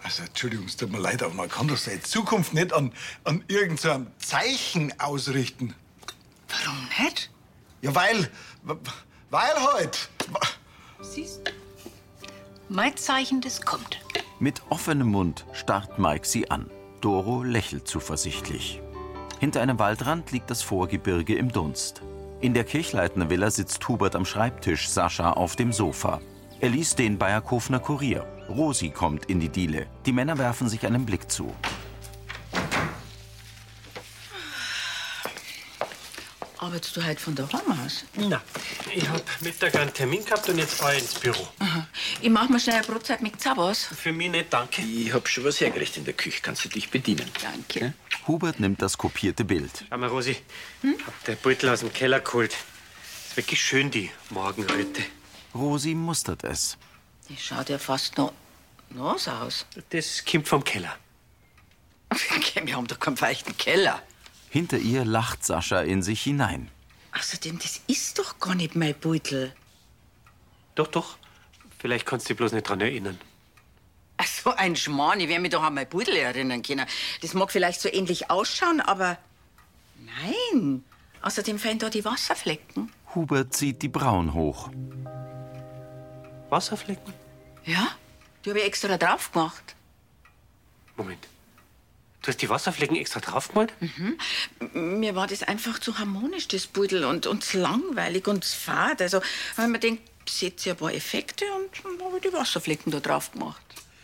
Also, 0.01 0.23
Entschuldigung, 0.23 0.65
es 0.67 0.77
tut 0.77 0.91
mir 0.91 0.97
leid, 0.99 1.21
aber 1.23 1.33
man 1.33 1.49
kann 1.49 1.67
doch 1.67 1.75
seine 1.75 2.01
Zukunft 2.01 2.53
nicht 2.53 2.71
an, 2.71 2.93
an 3.25 3.43
irgendeinem 3.49 4.07
Zeichen 4.17 4.97
ausrichten. 5.01 5.75
Warum 6.47 6.87
nicht? 7.03 7.31
Ja, 7.81 7.93
weil. 7.95 8.31
Weil 9.29 9.73
halt. 9.73 10.09
Siehst 11.01 11.41
Mein 12.75 12.97
Zeichen, 12.97 13.39
das 13.39 13.61
kommt. 13.61 13.99
Mit 14.39 14.63
offenem 14.69 15.09
Mund 15.09 15.45
starrt 15.53 15.99
Mike 15.99 16.25
sie 16.25 16.49
an. 16.49 16.71
Doro 17.01 17.43
lächelt 17.43 17.87
zuversichtlich. 17.87 18.81
Hinter 19.39 19.61
einem 19.61 19.77
Waldrand 19.77 20.31
liegt 20.31 20.49
das 20.49 20.63
Vorgebirge 20.63 21.35
im 21.35 21.51
Dunst. 21.51 22.01
In 22.41 22.55
der 22.55 22.63
Kirchleitner 22.63 23.29
Villa 23.29 23.51
sitzt 23.51 23.87
Hubert 23.87 24.15
am 24.15 24.25
Schreibtisch, 24.25 24.89
Sascha 24.89 25.33
auf 25.33 25.55
dem 25.55 25.71
Sofa. 25.71 26.19
Er 26.61 26.69
liest 26.69 26.97
den 26.97 27.19
Bayerkofener 27.19 27.79
Kurier. 27.79 28.25
Rosi 28.49 28.89
kommt 28.89 29.25
in 29.25 29.39
die 29.39 29.49
Diele. 29.49 29.85
Die 30.07 30.11
Männer 30.11 30.39
werfen 30.39 30.67
sich 30.67 30.83
einen 30.87 31.05
Blick 31.05 31.29
zu. 31.29 31.53
Arbeitest 36.63 36.95
du 36.95 37.03
heute 37.03 37.19
von 37.19 37.35
daheim 37.35 37.77
aus? 37.85 38.05
Na, 38.15 38.41
ich 38.95 39.09
hab 39.09 39.21
Mittag 39.41 39.75
einen 39.75 39.93
Termin 39.93 40.23
gehabt 40.23 40.47
und 40.47 40.57
jetzt 40.57 40.75
fahr 40.75 40.93
ich 40.93 41.01
ins 41.01 41.15
Büro. 41.15 41.45
Ich 42.21 42.29
mach 42.29 42.47
mir 42.47 42.57
schnell 42.57 42.77
eine 42.77 42.85
Brotzeit 42.85 43.21
mit 43.21 43.41
Zabas. 43.41 43.83
Für 43.83 44.13
mich 44.13 44.31
nicht, 44.31 44.53
danke. 44.53 44.81
Ich 44.81 45.13
hab 45.13 45.27
schon 45.27 45.43
was 45.43 45.59
hergerichtet 45.59 45.97
in 45.97 46.05
der 46.05 46.13
Küche. 46.13 46.39
Kannst 46.41 46.63
du 46.63 46.69
dich 46.69 46.89
bedienen? 46.89 47.29
Danke. 47.41 47.93
Hubert 48.27 48.61
nimmt 48.61 48.81
das 48.81 48.97
kopierte 48.97 49.43
Bild. 49.43 49.83
Schau 49.89 49.97
mal, 49.97 50.07
Rosi, 50.07 50.37
hab 51.05 51.23
der 51.25 51.35
Beutel 51.35 51.67
aus 51.67 51.81
dem 51.81 51.91
Keller 51.91 52.21
geholt. 52.21 52.55
Ist 53.27 53.35
wirklich 53.35 53.61
schön, 53.61 53.91
die 53.91 54.09
Morgenröte. 54.29 55.03
Rosi 55.53 55.93
mustert 55.93 56.45
es. 56.45 56.77
Die 57.27 57.35
schaut 57.35 57.67
ja 57.67 57.77
fast 57.77 58.17
noch 58.17 58.31
nass 58.89 59.27
aus. 59.27 59.65
Das 59.89 60.23
kommt 60.23 60.47
vom 60.47 60.63
Keller. 60.63 60.95
Wir 62.63 62.73
haben 62.77 62.87
doch 62.87 63.01
keinen 63.01 63.17
feuchten 63.17 63.57
Keller. 63.57 64.01
Hinter 64.53 64.77
ihr 64.77 65.03
lacht 65.03 65.43
Sascha 65.43 65.81
in 65.81 66.03
sich 66.03 66.21
hinein. 66.21 66.69
Außerdem, 67.11 67.57
das 67.57 67.81
ist 67.87 68.19
doch 68.19 68.37
gar 68.37 68.53
nicht 68.53 68.75
mein 68.75 68.93
Beutel. 68.93 69.51
Doch, 70.75 70.85
doch. 70.85 71.17
Vielleicht 71.79 72.05
kannst 72.05 72.27
du 72.27 72.33
dich 72.33 72.37
bloß 72.37 72.51
nicht 72.51 72.69
dran 72.69 72.79
erinnern. 72.79 73.19
Ach 74.17 74.27
so 74.27 74.51
ein 74.51 74.75
Schmarrn, 74.75 75.19
ich 75.21 75.27
werde 75.27 75.41
mich 75.41 75.49
doch 75.49 75.63
an 75.63 75.73
mein 75.73 75.89
Beutel 75.89 76.15
erinnern 76.15 76.61
können. 76.61 76.85
Das 77.23 77.33
mag 77.33 77.51
vielleicht 77.51 77.81
so 77.81 77.89
ähnlich 77.91 78.29
ausschauen, 78.29 78.79
aber 78.79 79.17
nein. 80.21 80.83
Außerdem 81.23 81.57
fehlen 81.57 81.79
da 81.79 81.89
die 81.89 82.05
Wasserflecken. 82.05 82.91
Hubert 83.15 83.55
zieht 83.55 83.81
die 83.81 83.89
Brauen 83.89 84.35
hoch. 84.35 84.69
Wasserflecken? 86.51 87.11
Ja, 87.65 87.87
die 88.45 88.51
habe 88.51 88.59
ich 88.59 88.67
extra 88.67 88.99
drauf 88.99 89.31
gemacht. 89.31 89.75
Moment. 90.95 91.27
Du 92.23 92.29
hast 92.29 92.41
die 92.41 92.49
Wasserflecken 92.49 92.95
extra 92.95 93.19
draufgemalt? 93.19 93.73
Mhm. 93.81 94.99
Mir 94.99 95.13
war 95.13 95.27
das 95.27 95.43
einfach 95.43 95.77
zu 95.77 95.99
harmonisch, 95.99 96.47
das 96.47 96.67
Beutel, 96.67 97.03
und, 97.03 97.27
und 97.27 97.43
zu 97.43 97.59
langweilig 97.59 98.27
und 98.27 98.45
zu 98.45 98.57
fad. 98.57 99.01
Also, 99.01 99.21
weil 99.57 99.67
man 99.67 99.81
denkt, 99.81 100.09
setze 100.29 100.71
ein 100.71 100.77
paar 100.77 100.93
Effekte 100.93 101.43
und 101.53 102.01
habe 102.01 102.17
ich 102.17 102.23
die 102.23 102.33
Wasserflecken 102.33 102.93
da 102.93 103.01
drauf 103.01 103.33
gemacht. 103.33 103.61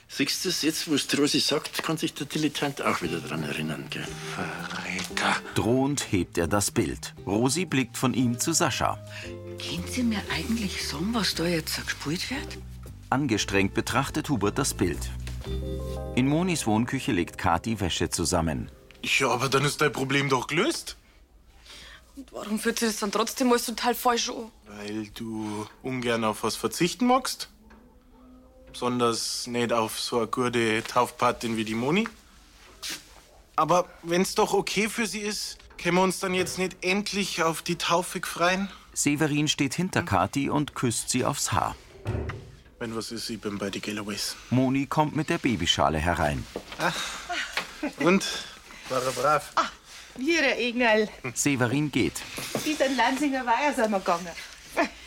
Siehst 0.10 0.43
du 0.43 0.49
jetzt, 0.49 0.89
wo 0.89 0.95
es 0.95 1.08
die 1.08 1.15
Rosi 1.15 1.39
sagt, 1.39 1.82
kann 1.82 1.95
sich 1.95 2.13
der 2.13 2.25
Dilettant 2.25 2.82
auch 2.82 3.01
wieder 3.01 3.19
dran 3.19 3.43
erinnern, 3.43 3.86
gell? 3.89 4.08
Verräter. 4.36 5.36
Drohend 5.55 6.12
hebt 6.12 6.38
er 6.38 6.47
das 6.47 6.71
Bild. 6.71 7.13
Rosi 7.25 7.65
blickt 7.65 7.95
von 7.95 8.13
ihm 8.13 8.38
zu 8.38 8.51
Sascha. 8.51 8.99
Können 9.60 9.88
Sie 9.88 10.03
mir 10.03 10.21
eigentlich 10.36 10.86
sagen, 10.86 11.13
was 11.13 11.36
da 11.36 11.45
jetzt 11.45 11.86
gespielt 11.86 12.29
wird? 12.32 12.58
Angestrengt 13.10 13.73
betrachtet 13.73 14.27
Hubert 14.29 14.58
das 14.58 14.73
Bild. 14.73 14.99
In 16.15 16.28
Monis 16.28 16.67
Wohnküche 16.67 17.12
legt 17.12 17.38
Kathi 17.38 17.80
Wäsche 17.80 18.10
zusammen. 18.10 18.69
Ja, 19.04 19.30
aber 19.30 19.49
dann 19.49 19.65
ist 19.65 19.82
dein 19.82 19.91
Problem 19.91 20.30
doch 20.30 20.47
gelöst. 20.47 20.97
Und 22.15 22.32
warum 22.34 22.60
fühlt 22.60 22.80
sich 22.80 22.89
das 22.89 22.99
dann 22.99 23.12
trotzdem 23.12 23.49
alles 23.49 23.65
total 23.65 23.95
falsch 23.95 24.30
an? 24.30 24.52
Weil 24.67 25.08
du 25.13 25.65
ungern 25.84 26.23
auf 26.23 26.43
was 26.43 26.56
verzichten 26.56 27.08
magst. 27.08 27.49
Besonders 28.71 29.47
nicht 29.47 29.71
auf 29.71 29.99
so 29.99 30.17
eine 30.17 30.28
gute 30.28 30.84
Taufpatin 30.84 31.58
wie 31.58 31.65
die 31.65 31.75
Moni. 31.75 32.08
Aber 33.56 33.86
wenn's 34.04 34.36
doch 34.36 34.54
okay 34.54 34.89
für 34.89 35.06
sie 35.06 35.19
ist, 35.19 35.58
können 35.78 35.95
wir 35.95 36.04
uns 36.04 36.19
dann 36.19 36.34
jetzt 36.34 36.58
nicht 36.58 36.78
endlich 36.82 37.41
auf 37.41 37.62
die 37.62 37.78
Taufe 37.78 38.21
freien? 38.21 38.69
Severin 38.93 39.47
steht 39.47 39.73
hinter 39.73 40.04
Kathi 40.04 40.49
und 40.49 40.75
küsst 40.75 41.10
sie 41.10 41.23
aufs 41.23 41.52
Haar. 41.54 41.75
Wenn 42.79 42.95
was 42.95 43.11
ist, 43.11 43.29
ich 43.29 43.41
bin 43.41 43.57
bei 43.57 43.69
die 43.69 43.81
Galloways. 43.81 44.37
Moni 44.51 44.85
kommt 44.85 45.13
mit 45.13 45.29
der 45.29 45.37
Babyschale 45.37 45.97
herein. 45.97 46.45
Und? 47.99 48.25
War 48.87 49.03
er 49.03 49.11
brav? 49.11 49.51
Wir, 50.15 50.41
der 50.41 50.57
Egnal. 50.57 51.09
Severin 51.33 51.91
geht. 51.91 52.21
Bis 52.63 52.79
an 52.79 52.95
Lanzinger 52.95 53.45
Weiher 53.45 53.73
sind 53.73 53.91
wir 53.91 53.99
gegangen. 53.99 54.29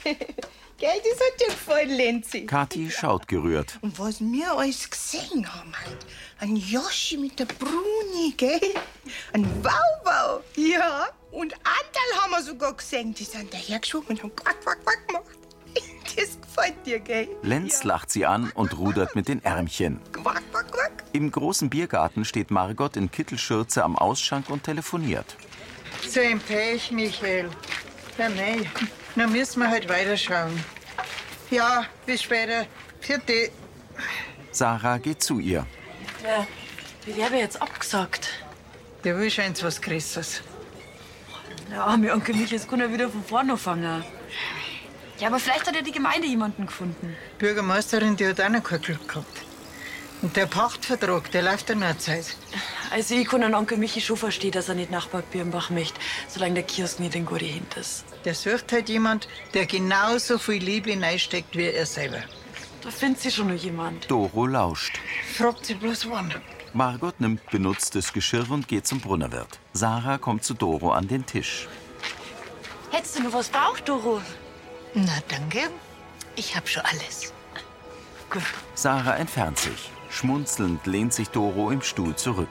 Gell, 0.04 1.00
das 1.02 1.20
hat 1.20 1.40
dir 1.40 1.46
gefallen, 1.46 1.90
Lenzi. 1.90 2.44
Kathi 2.44 2.90
schaut 2.90 3.26
gerührt. 3.26 3.78
Und 3.80 3.98
was 3.98 4.20
wir 4.20 4.52
alles 4.52 4.90
gesehen 4.90 5.50
haben 5.54 5.72
heute. 5.86 6.06
Ein 6.40 6.56
Joschi 6.56 7.16
mit 7.16 7.38
der 7.38 7.46
Bruni, 7.46 8.34
gell? 8.36 8.60
Ein 9.32 9.46
Wauwau. 9.64 10.42
Ja. 10.56 11.08
Und 11.30 11.54
Anteil 11.54 12.20
haben 12.20 12.32
wir 12.32 12.42
sogar 12.42 12.74
gesehen. 12.74 13.14
Die 13.14 13.24
sind 13.24 13.50
dahergeschwommen 13.54 14.08
und 14.08 14.22
haben 14.22 14.36
quack, 14.36 14.60
quack, 14.60 14.84
quack 14.84 15.08
gemacht. 15.08 15.41
Das 16.16 16.38
gefällt 16.40 16.86
dir, 16.86 17.00
gell? 17.00 17.28
Lenz 17.42 17.84
lacht 17.84 18.10
sie 18.10 18.26
an 18.26 18.50
und 18.54 18.78
rudert 18.78 19.14
mit 19.14 19.28
den 19.28 19.42
Ärmchen. 19.44 20.00
Quack, 20.12 20.42
quack, 20.50 20.70
quack. 20.70 21.04
Im 21.12 21.30
großen 21.30 21.70
Biergarten 21.70 22.24
steht 22.24 22.50
Margot 22.50 22.96
in 22.96 23.10
Kittelschürze 23.10 23.84
am 23.84 23.96
Ausschank 23.96 24.50
und 24.50 24.64
telefoniert. 24.64 25.36
So 26.08 26.20
ein 26.20 26.40
Pech, 26.40 26.90
Michael. 26.90 27.48
Ja, 28.18 28.28
nein. 28.28 28.66
Dann 29.16 29.32
müssen 29.32 29.60
wir 29.60 29.70
halt 29.70 29.88
weiterschauen. 29.88 30.52
Ja, 31.50 31.84
bis 32.06 32.22
später. 32.22 32.66
Vierte. 33.00 33.50
Sarah 34.50 34.98
geht 34.98 35.22
zu 35.22 35.38
ihr. 35.38 35.66
Ja, 36.24 36.46
wie 37.04 37.16
wäre 37.16 37.36
jetzt 37.36 37.60
abgesagt? 37.60 38.28
Ja, 39.04 39.18
wohl 39.18 39.30
scheint's 39.30 39.62
was 39.62 39.80
Größeres. 39.80 40.42
Ja, 41.70 41.96
mir 41.96 42.12
Onkel 42.12 42.34
Michael, 42.34 42.58
jetzt 42.58 42.68
kann 42.68 42.80
er 42.80 42.92
wieder 42.92 43.08
von 43.08 43.24
vorne 43.24 43.52
anfangen. 43.52 44.04
Ja, 45.18 45.28
aber 45.28 45.38
vielleicht 45.38 45.66
hat 45.66 45.74
ja 45.74 45.82
die 45.82 45.92
Gemeinde 45.92 46.26
jemanden 46.26 46.66
gefunden. 46.66 47.16
Bürgermeisterin, 47.38 48.16
die 48.16 48.26
hat 48.26 48.40
auch 48.40 48.48
noch 48.48 48.62
kein 48.62 48.80
Glück 48.80 49.06
gehabt. 49.08 49.44
Und 50.22 50.36
der 50.36 50.46
Pachtvertrag, 50.46 51.30
der 51.32 51.42
läuft 51.42 51.68
ja 51.68 51.74
noch 51.74 51.86
eine 51.86 51.98
Zeit. 51.98 52.36
Also 52.92 53.14
ich 53.14 53.26
kann 53.26 53.42
an 53.42 53.54
Onkel 53.54 53.76
Michi 53.76 54.00
schon 54.00 54.16
verstehen, 54.16 54.52
dass 54.52 54.68
er 54.68 54.76
nicht 54.76 54.90
nach 54.90 55.08
Bad 55.08 55.28
Birnbach 55.32 55.70
möchte, 55.70 55.98
solange 56.28 56.54
der 56.54 56.62
Kiosk 56.62 57.00
nicht 57.00 57.16
in 57.16 57.26
gute 57.26 57.44
Hände 57.44 57.80
ist. 57.80 58.04
Der 58.24 58.34
sucht 58.34 58.70
halt 58.70 58.88
jemand, 58.88 59.26
der 59.52 59.66
genauso 59.66 60.38
viel 60.38 60.62
Liebe 60.62 60.96
reinsteckt 61.00 61.56
wie 61.56 61.64
er 61.64 61.86
selber. 61.86 62.22
Da 62.82 62.90
findet 62.90 63.20
sie 63.20 63.32
schon 63.32 63.48
noch 63.48 63.60
jemand. 63.60 64.08
Doro 64.08 64.46
lauscht. 64.46 65.00
Fragt 65.36 65.66
sie 65.66 65.74
bloß 65.74 66.08
wann. 66.08 66.32
Margot 66.72 67.20
nimmt 67.20 67.44
benutztes 67.50 68.12
Geschirr 68.12 68.48
und 68.50 68.68
geht 68.68 68.86
zum 68.86 69.00
Brunnerwirt. 69.00 69.58
Sarah 69.72 70.18
kommt 70.18 70.44
zu 70.44 70.54
Doro 70.54 70.92
an 70.92 71.08
den 71.08 71.26
Tisch. 71.26 71.68
Hättest 72.90 73.18
du 73.18 73.22
noch 73.24 73.32
was 73.32 73.48
braucht, 73.48 73.88
Doro? 73.88 74.20
Na, 74.94 75.12
danke. 75.28 75.70
Ich 76.36 76.54
hab 76.54 76.68
schon 76.68 76.82
alles. 76.84 77.32
Sarah 78.74 79.16
entfernt 79.16 79.58
sich. 79.58 79.90
Schmunzelnd 80.10 80.86
lehnt 80.86 81.14
sich 81.14 81.28
Doro 81.28 81.70
im 81.70 81.82
Stuhl 81.82 82.14
zurück. 82.16 82.48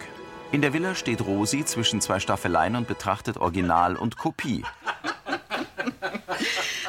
In 0.52 0.62
der 0.62 0.74
Villa 0.74 0.96
steht 0.96 1.22
Rosi 1.22 1.64
zwischen 1.66 2.02
zwei 2.02 2.20
Staffeleien 2.20 2.76
und 2.76 2.88
betrachtet 2.88 3.38
Original 3.38 3.96
und 3.96 4.18
Kopie. 4.18 4.64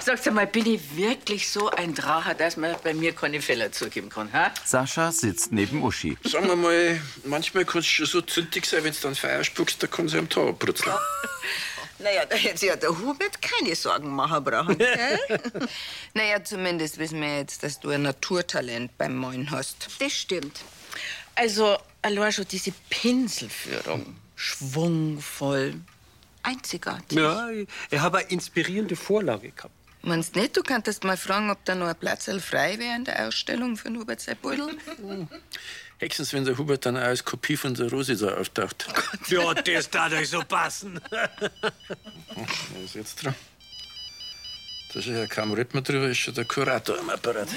Sagst 0.01 0.27
du 0.27 0.33
mal, 0.33 0.47
bin 0.47 0.67
ich 0.67 0.97
wirklich 0.97 1.49
so 1.49 1.71
ein 1.71 1.95
Drache, 1.95 2.35
dass 2.35 2.57
man 2.57 2.75
bei 2.83 2.93
mir 2.93 3.15
keine 3.15 3.41
Fehler 3.41 3.71
zugeben 3.71 4.09
kann? 4.09 4.33
Ha? 4.33 4.51
Sascha 4.65 5.13
sitzt 5.13 5.53
neben 5.53 5.83
Uschi. 5.83 6.19
Sagen 6.25 6.49
wir 6.49 6.57
mal, 6.57 7.01
manchmal 7.25 7.65
kann 7.65 7.81
es 7.81 7.87
schon 7.87 8.07
so 8.07 8.21
zündig 8.21 8.67
sein, 8.67 8.83
wenn 8.83 8.93
du 8.93 8.99
dann 9.01 9.15
Feuer 9.15 9.45
spuckst, 9.45 9.81
da 9.83 9.87
kann 9.87 10.07
es 10.07 10.15
einem 10.15 10.29
Tor 10.29 10.53
brutzeln. 10.55 10.93
Naja, 12.03 12.25
da 12.27 12.37
hätte 12.37 12.59
sich 12.59 12.69
ja 12.69 12.77
der 12.77 12.99
Hubert 12.99 13.41
keine 13.41 13.75
Sorgen 13.75 14.11
machen 14.11 14.43
brauchen. 14.45 14.77
gell? 14.79 15.19
naja, 16.15 16.43
zumindest 16.43 16.99
wissen 16.99 17.21
wir 17.21 17.39
jetzt, 17.39 17.63
dass 17.63 17.81
du 17.81 17.91
ein 17.91 18.03
Naturtalent 18.03 18.97
beim 18.99 19.17
Moin 19.17 19.51
hast. 19.51 19.89
Das 19.99 20.13
stimmt. 20.13 20.61
Also, 21.35 21.79
allein 22.03 22.33
schon 22.33 22.47
diese 22.49 22.73
Pinselführung. 22.91 24.17
Schwungvoll. 24.35 25.75
Einzigartig. 26.43 27.19
Ja, 27.19 27.49
ich, 27.51 27.69
ich 27.91 28.01
habe 28.01 28.19
eine 28.19 28.29
inspirierende 28.29 28.97
Vorlage 28.97 29.51
gehabt. 29.53 29.75
Meinst 30.05 30.35
nicht, 30.35 30.57
du 30.57 30.65
könntest 30.65 31.05
mal 31.05 31.17
fragen, 31.17 31.51
ob 31.51 31.65
da 31.65 31.77
noch 31.77 31.87
ein 31.87 31.95
Platz 31.95 32.29
frei 32.41 32.77
wäre 32.79 32.97
in 32.97 33.05
der 33.05 33.29
Ausstellung 33.29 33.77
von 33.77 33.97
Hubert 33.97 34.21
sein 34.21 34.37
Beutel? 34.43 34.77
Höchstens, 36.03 36.33
wenn 36.33 36.45
der 36.45 36.59
Hubert 36.59 36.85
dann 36.85 36.97
auch 36.97 37.03
als 37.03 37.25
Kopie 37.25 37.57
von 37.57 37.75
der 37.75 37.89
Rosi 37.89 38.17
da 38.17 38.35
auftaucht. 38.37 38.87
Ja, 39.29 39.55
das 39.55 39.89
darf 39.89 40.13
euch 40.13 40.29
so 40.29 40.41
passen. 40.43 41.01
Was 41.11 42.85
ist 42.85 42.95
jetzt 42.97 43.23
dran? 43.23 43.35
Da 44.93 44.99
ist 44.99 45.07
ja 45.07 45.27
kaum 45.29 45.53
redet 45.53 45.75
man 45.75 45.85
drüber, 45.85 46.09
ist 46.09 46.19
schon 46.19 46.35
der 46.35 46.45
Kurator 46.45 46.99
am 46.99 47.09
Apparat. 47.09 47.49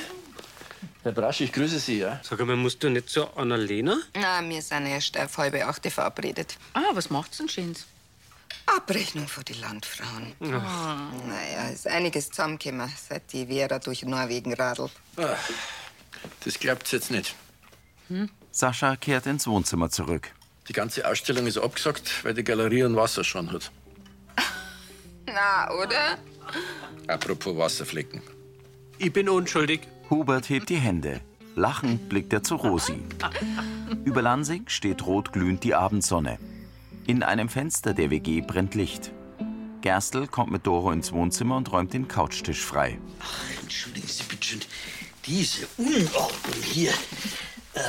Herr 1.02 1.12
Brasch, 1.12 1.42
ich 1.42 1.52
grüße 1.52 1.80
Sie, 1.80 1.98
ja? 2.00 2.20
Sag 2.24 2.40
mal, 2.46 2.56
musst 2.56 2.84
du 2.84 2.90
nicht 2.90 3.10
zur 3.10 3.36
Annalena? 3.36 3.98
Na, 4.14 4.48
wir 4.48 4.62
sind 4.62 4.86
erst 4.86 5.18
auf 5.18 5.38
halbe 5.40 5.66
achte 5.66 5.90
verabredet. 5.90 6.56
Ah, 6.74 6.84
was 6.94 7.10
macht's 7.10 7.38
denn 7.38 7.50
Schönes? 7.50 7.86
Abrechnung 8.68 9.28
für 9.28 9.44
die 9.44 9.54
Landfrauen. 9.54 10.34
Ah. 10.42 11.10
Naja, 11.28 11.70
ist 11.70 11.88
einiges 11.88 12.30
zusammengekommen, 12.30 12.92
seit 13.10 13.34
die 13.34 13.48
Vera 13.48 13.80
durch 13.80 14.04
Norwegen 14.04 14.54
radelt. 14.54 14.92
Ah, 15.18 15.36
Das 16.44 16.60
glaubt's 16.60 16.92
jetzt 16.92 17.10
nicht. 17.10 17.34
Sascha 18.52 18.96
kehrt 18.96 19.26
ins 19.26 19.48
Wohnzimmer 19.48 19.90
zurück. 19.90 20.32
Die 20.68 20.74
ganze 20.74 21.08
Ausstellung 21.08 21.46
ist 21.46 21.58
abgesagt, 21.58 22.24
weil 22.24 22.34
die 22.34 22.44
Galerie 22.44 22.84
einen 22.84 22.96
Wasserschaden 22.96 23.52
hat. 23.52 23.72
Na, 25.28 25.72
oder? 25.72 26.18
Apropos 27.08 27.56
Wasserflecken. 27.58 28.22
Ich 28.98 29.12
bin 29.12 29.30
unschuldig. 29.30 29.82
Hubert 30.10 30.50
hebt 30.50 30.70
die 30.70 30.78
Hände. 30.78 31.22
Lachend 31.56 32.10
blickt 32.10 32.34
er 32.34 32.44
zu 32.44 32.56
Rosi. 32.56 33.00
Über 34.06 34.22
Lansing 34.22 34.68
steht 34.68 35.06
rotglühend 35.06 35.64
die 35.64 35.76
Abendsonne. 35.76 36.40
In 37.08 37.24
einem 37.24 37.50
Fenster 37.50 37.94
der 37.94 38.10
WG 38.10 38.42
brennt 38.42 38.76
Licht. 38.76 39.12
Gerstl 39.82 40.28
kommt 40.28 40.52
mit 40.52 40.66
Doro 40.66 40.92
ins 40.92 41.12
Wohnzimmer 41.12 41.58
und 41.58 41.72
räumt 41.72 41.94
den 41.94 42.08
Couchtisch 42.08 42.62
frei. 42.62 42.98
Entschuldigen 43.62 44.08
Sie 44.08 44.24
bitte 44.24 44.44
schön, 44.44 44.62
diese 45.26 45.68
Unordnung 45.78 46.64
hier. 46.64 46.92
Äh, 47.76 47.80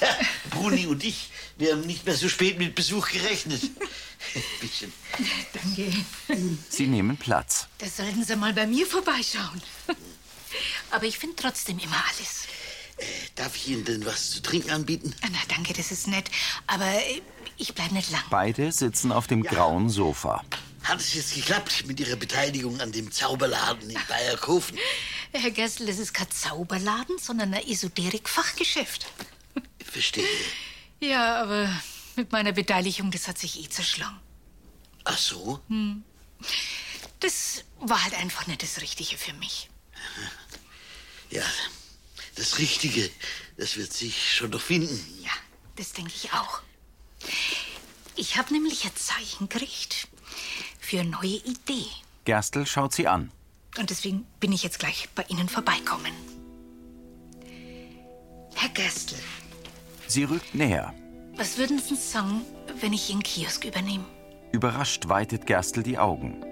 ja, 0.00 0.16
Bruni 0.50 0.86
und 0.86 1.02
ich, 1.04 1.30
wir 1.56 1.72
haben 1.72 1.80
nicht 1.82 2.04
mehr 2.04 2.14
so 2.14 2.28
spät 2.28 2.58
mit 2.58 2.74
Besuch 2.74 3.08
gerechnet. 3.10 3.62
Bisschen. 4.60 4.92
Danke. 5.52 5.92
Sie 6.68 6.86
nehmen 6.86 7.16
Platz. 7.16 7.68
Da 7.78 7.86
sollten 7.86 8.24
Sie 8.24 8.36
mal 8.36 8.52
bei 8.52 8.66
mir 8.66 8.86
vorbeischauen. 8.86 9.62
Aber 10.90 11.04
ich 11.04 11.18
finde 11.18 11.36
trotzdem 11.36 11.78
immer 11.78 12.02
alles. 12.10 12.46
Darf 13.34 13.56
ich 13.56 13.68
Ihnen 13.68 13.84
denn 13.84 14.04
was 14.06 14.30
zu 14.30 14.42
trinken 14.42 14.70
anbieten? 14.70 15.14
Ah, 15.22 15.28
Na, 15.30 15.38
danke, 15.48 15.72
das 15.74 15.90
ist 15.90 16.06
nett. 16.08 16.30
Aber 16.66 16.86
äh, 16.86 17.22
ich 17.56 17.74
bleib 17.74 17.92
nicht 17.92 18.10
lang. 18.10 18.22
Beide 18.30 18.72
sitzen 18.72 19.12
auf 19.12 19.26
dem 19.26 19.42
grauen 19.42 19.88
Sofa. 19.88 20.44
Hat 20.82 21.00
es 21.00 21.14
jetzt 21.14 21.34
geklappt 21.34 21.86
mit 21.86 21.98
Ihrer 22.00 22.16
Beteiligung 22.16 22.80
an 22.80 22.92
dem 22.92 23.10
Zauberladen 23.10 23.90
in 23.90 23.98
Bayerkofen? 24.08 24.78
Herr 25.38 25.50
Gerstl, 25.50 25.86
das 25.86 25.98
ist 25.98 26.14
kein 26.14 26.30
Zauberladen, 26.30 27.18
sondern 27.18 27.54
ein 27.54 27.66
Esoterik-Fachgeschäft. 27.66 29.06
Verstehe. 29.84 30.26
Ja, 31.00 31.42
aber 31.42 31.70
mit 32.16 32.32
meiner 32.32 32.52
Beteiligung, 32.52 33.10
das 33.10 33.28
hat 33.28 33.38
sich 33.38 33.60
eh 33.62 33.68
zerschlagen. 33.68 34.18
Ach 35.04 35.18
so? 35.18 35.60
Hm. 35.68 36.02
Das 37.20 37.64
war 37.80 38.02
halt 38.02 38.14
einfach 38.14 38.46
nicht 38.46 38.62
das 38.62 38.80
Richtige 38.80 39.16
für 39.16 39.32
mich. 39.34 39.68
Ja, 41.28 41.42
das 42.36 42.58
Richtige, 42.58 43.10
das 43.56 43.76
wird 43.76 43.92
sich 43.92 44.32
schon 44.32 44.50
noch 44.50 44.60
finden. 44.60 45.04
Ja, 45.24 45.32
das 45.74 45.92
denke 45.92 46.12
ich 46.14 46.32
auch. 46.32 46.62
Ich 48.14 48.36
habe 48.36 48.52
nämlich 48.52 48.84
ein 48.84 48.94
Zeichen 48.94 49.48
gekriegt 49.48 50.06
für 50.78 51.00
eine 51.00 51.10
neue 51.10 51.38
Idee. 51.38 51.86
Gerstl 52.24 52.64
schaut 52.64 52.94
sie 52.94 53.08
an. 53.08 53.32
Und 53.78 53.90
deswegen 53.90 54.26
bin 54.40 54.52
ich 54.52 54.62
jetzt 54.62 54.78
gleich 54.78 55.08
bei 55.14 55.24
Ihnen 55.28 55.48
vorbeikommen. 55.48 56.12
Herr 58.54 58.70
Gerstl, 58.70 59.16
Sie 60.06 60.24
rückt 60.24 60.54
näher. 60.54 60.94
was 61.36 61.58
würden 61.58 61.78
Sie 61.78 61.94
sagen, 61.96 62.40
wenn 62.80 62.92
ich 62.92 63.10
Ihren 63.10 63.22
Kiosk 63.22 63.64
übernehme? 63.64 64.04
Überrascht 64.52 65.08
weitet 65.08 65.46
Gerstl 65.46 65.82
die 65.82 65.98
Augen. 65.98 66.42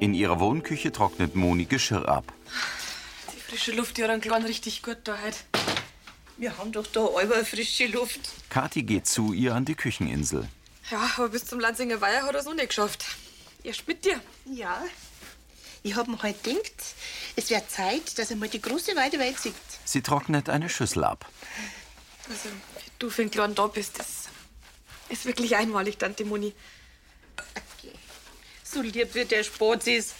In 0.00 0.14
ihrer 0.14 0.40
Wohnküche 0.40 0.90
trocknet 0.90 1.34
Moni 1.36 1.66
Geschirr 1.66 2.08
ab. 2.08 2.32
Die 3.34 3.38
frische 3.38 3.72
Luft, 3.72 3.96
die 3.98 4.02
hat 4.02 4.10
einen 4.10 4.22
Kleinen 4.22 4.46
richtig 4.46 4.82
gut 4.82 4.98
da 5.04 5.16
heute. 5.22 5.36
Wir 6.38 6.56
haben 6.56 6.72
doch 6.72 6.86
da 6.86 7.04
alle 7.04 7.44
frische 7.44 7.86
Luft. 7.86 8.20
Kathi 8.48 8.82
geht 8.82 9.06
zu 9.06 9.32
ihr 9.32 9.54
an 9.54 9.64
die 9.64 9.74
Kücheninsel. 9.74 10.48
Ja, 10.90 11.08
aber 11.16 11.28
bis 11.28 11.44
zum 11.44 11.60
Lanzinger 11.60 12.00
Weiher 12.00 12.22
hat 12.24 12.34
er 12.34 12.40
es 12.40 12.46
noch 12.46 12.54
nicht 12.54 12.68
geschafft. 12.68 13.04
Erst 13.62 13.86
mit 13.86 14.04
dir. 14.04 14.20
Ja. 14.46 14.82
Ich 15.84 15.96
hab 15.96 16.06
mir 16.06 16.22
heute 16.22 16.38
gedacht, 16.50 16.72
es 17.34 17.50
wäre 17.50 17.66
Zeit, 17.66 18.18
dass 18.18 18.30
er 18.30 18.36
mal 18.36 18.48
die 18.48 18.62
große 18.62 18.94
weite 18.94 19.18
Welt 19.18 19.38
sieht. 19.38 19.54
Sie 19.84 20.00
trocknet 20.00 20.48
eine 20.48 20.68
Schüssel 20.68 21.02
ab. 21.04 21.28
Also, 22.28 22.48
wie 22.48 22.90
du 22.98 23.10
für 23.10 23.22
einen 23.22 23.30
Kleinen 23.32 23.54
da 23.54 23.66
bist, 23.66 23.98
das 23.98 24.28
ist 25.08 25.24
wirklich 25.24 25.56
einmalig, 25.56 25.98
Tante 25.98 26.24
Moni. 26.24 26.54
So 28.62 28.80
lieb 28.80 29.14
wird 29.14 29.30
der 29.32 29.42
Spazies. 29.42 30.14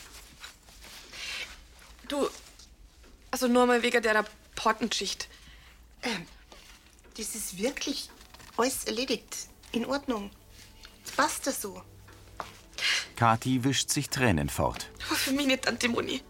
Du, 2.08 2.28
also 3.30 3.46
nur 3.48 3.64
mal 3.64 3.82
wegen 3.82 4.02
der 4.02 4.24
Patenschicht. 4.54 5.28
Ähm, 6.02 6.26
das 7.16 7.34
ist 7.34 7.56
wirklich 7.56 8.10
alles 8.56 8.84
erledigt. 8.84 9.48
In 9.70 9.86
Ordnung. 9.86 10.30
Das 11.04 11.14
passt 11.14 11.46
das 11.46 11.62
so. 11.62 11.82
Kathi 13.12 13.64
wischt 13.64 13.90
sich 13.90 14.08
Tränen 14.08 14.48
fort. 14.48 14.90
Aber 15.06 15.16
für 15.16 15.32
mich 15.32 15.46
nicht, 15.46 15.62
Tante 15.62 15.88
Moni. 15.88 16.22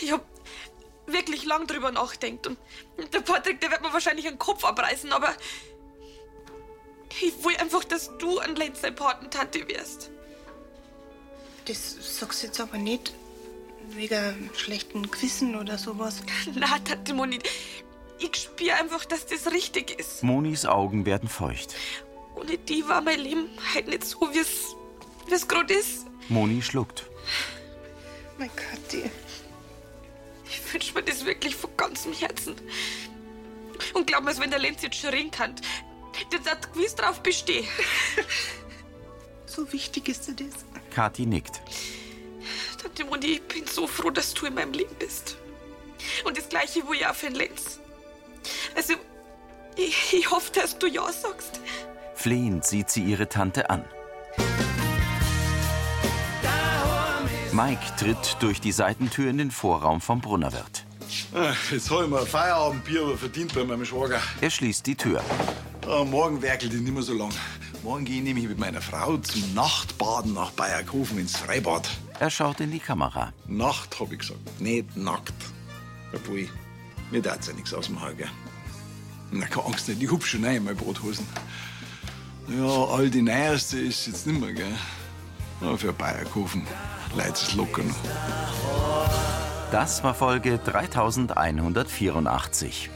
Ich 0.00 0.12
hab 0.12 0.24
wirklich 1.06 1.44
lang 1.44 1.66
drüber 1.66 1.90
nachgedacht. 1.90 2.46
Und 2.46 2.58
der 3.12 3.20
Patrick, 3.20 3.60
der 3.60 3.70
wird 3.70 3.82
mir 3.82 3.92
wahrscheinlich 3.92 4.26
einen 4.26 4.38
Kopf 4.38 4.64
abreißen, 4.64 5.12
aber 5.12 5.34
ich 7.20 7.44
will 7.44 7.56
einfach, 7.56 7.84
dass 7.84 8.16
du 8.18 8.38
an 8.38 8.56
Lenz 8.56 8.80
deine 8.80 8.94
Patentante 8.94 9.66
wirst. 9.68 10.10
Das 11.66 12.18
sagst 12.18 12.42
du 12.42 12.46
jetzt 12.46 12.60
aber 12.60 12.78
nicht 12.78 13.12
wegen 13.88 14.50
schlechten 14.56 15.10
Gewissen 15.10 15.56
oder 15.56 15.76
sowas. 15.76 16.22
Na, 16.54 16.78
Tante 16.78 17.14
Moni, 17.14 17.38
ich 18.18 18.36
spüre 18.36 18.74
einfach, 18.74 19.04
dass 19.04 19.26
das 19.26 19.52
richtig 19.52 19.98
ist. 19.98 20.22
Monis 20.22 20.66
Augen 20.66 21.06
werden 21.06 21.28
feucht. 21.28 21.74
Ohne 22.36 22.58
die 22.58 22.86
war 22.88 23.00
mein 23.00 23.20
Leben 23.20 23.48
halt 23.74 23.88
nicht 23.88 24.04
so, 24.04 24.20
wie 24.32 24.38
es 24.38 24.76
es 25.28 25.46
gerade 25.46 25.74
ist. 25.74 26.06
Moni 26.28 26.62
schluckt. 26.62 27.04
Mein 28.38 28.50
Kathi. 28.54 29.10
Ich 30.44 30.72
wünsche 30.72 30.94
mir 30.94 31.02
das 31.02 31.24
wirklich 31.24 31.54
von 31.54 31.76
ganzem 31.76 32.12
Herzen. 32.12 32.54
Und 33.94 34.06
glaub 34.06 34.24
mir, 34.24 34.36
wenn 34.38 34.50
der 34.50 34.58
Lenz 34.58 34.82
jetzt 34.82 34.96
schon 34.96 35.10
reden 35.10 35.30
kann, 35.30 35.54
der 36.32 36.52
hat 36.52 36.72
gewiss 36.72 36.94
drauf 36.94 37.22
bestehen. 37.22 37.66
So 39.46 39.72
wichtig 39.72 40.08
ist 40.08 40.28
dir 40.28 40.34
das. 40.34 40.64
Kathi 40.94 41.26
nickt. 41.26 41.60
Tante 42.80 43.04
Moni, 43.04 43.26
ich 43.26 43.42
bin 43.42 43.66
so 43.66 43.88
froh, 43.88 44.10
dass 44.10 44.32
du 44.32 44.46
in 44.46 44.54
meinem 44.54 44.72
Leben 44.72 44.94
bist. 44.96 45.36
Und 46.24 46.38
das 46.38 46.48
Gleiche 46.48 46.84
ich 46.94 47.06
auch 47.06 47.14
für 47.14 47.26
den 47.26 47.34
Lenz. 47.34 47.80
Also, 48.76 48.94
ich, 49.76 50.12
ich 50.12 50.30
hoffe, 50.30 50.52
dass 50.52 50.78
du 50.78 50.86
Ja 50.86 51.10
sagst. 51.12 51.60
Flehend 52.14 52.64
sieht 52.64 52.90
sie 52.90 53.02
ihre 53.02 53.28
Tante 53.28 53.70
an. 53.70 53.84
Mike 57.62 57.94
tritt 57.98 58.36
durch 58.40 58.58
die 58.62 58.72
Seitentür 58.72 59.28
in 59.28 59.36
den 59.36 59.50
Vorraum 59.50 60.00
vom 60.00 60.22
Brunnerwirt. 60.22 60.86
Ah, 61.34 61.52
Jetzt 61.70 61.90
hab 61.90 62.04
ich 62.04 62.08
mir 62.08 62.20
ein 62.20 62.26
Feierabendbier 62.26 63.02
aber 63.02 63.18
verdient 63.18 63.52
bei 63.54 63.64
meinem 63.64 63.84
Schwager. 63.84 64.18
Er 64.40 64.48
schließt 64.48 64.86
die 64.86 64.94
Tür. 64.94 65.22
Ah, 65.86 66.04
morgen 66.04 66.40
werkelt 66.40 66.72
ich 66.72 66.80
nicht 66.80 66.94
mehr 66.94 67.02
so 67.02 67.12
lang. 67.12 67.28
Morgen 67.82 68.06
gehe 68.06 68.16
ich 68.16 68.22
nämlich 68.22 68.48
mit 68.48 68.58
meiner 68.58 68.80
Frau 68.80 69.18
zum 69.18 69.52
Nachtbaden 69.52 70.32
nach 70.32 70.52
Bayerkofen 70.52 71.18
ins 71.18 71.36
Freibad. 71.36 71.86
Er 72.18 72.30
schaut 72.30 72.60
in 72.60 72.70
die 72.70 72.78
Kamera. 72.78 73.34
Nacht, 73.46 74.00
hab 74.00 74.10
ich 74.10 74.20
gesagt. 74.20 74.58
Nicht 74.58 74.96
nackt. 74.96 75.34
Obwohl, 76.14 76.48
mir 77.10 77.22
tat's 77.22 77.48
ja 77.48 77.52
nichts 77.52 77.74
aus 77.74 77.88
dem 77.88 78.00
Haar, 78.00 78.14
gell? 78.14 78.30
Na, 79.32 79.44
keine 79.46 79.66
Angst 79.66 79.86
nicht, 79.86 80.02
ich 80.02 80.10
hab 80.10 80.24
schon 80.24 80.44
rein 80.46 80.56
in 80.56 80.64
meine 80.64 80.76
Brothosen. 80.76 81.26
Ja, 82.48 82.84
all 82.86 83.10
die 83.10 83.20
Neuerste 83.20 83.78
ist 83.80 84.06
jetzt 84.06 84.26
nicht 84.26 84.40
mehr, 84.40 84.54
gell? 84.54 84.74
Aber 85.60 85.76
für 85.76 85.92
Bayerkofen 85.92 86.66
noch. 87.14 87.94
Das 89.70 90.02
war 90.02 90.14
Folge 90.14 90.58
3184. 90.58 92.90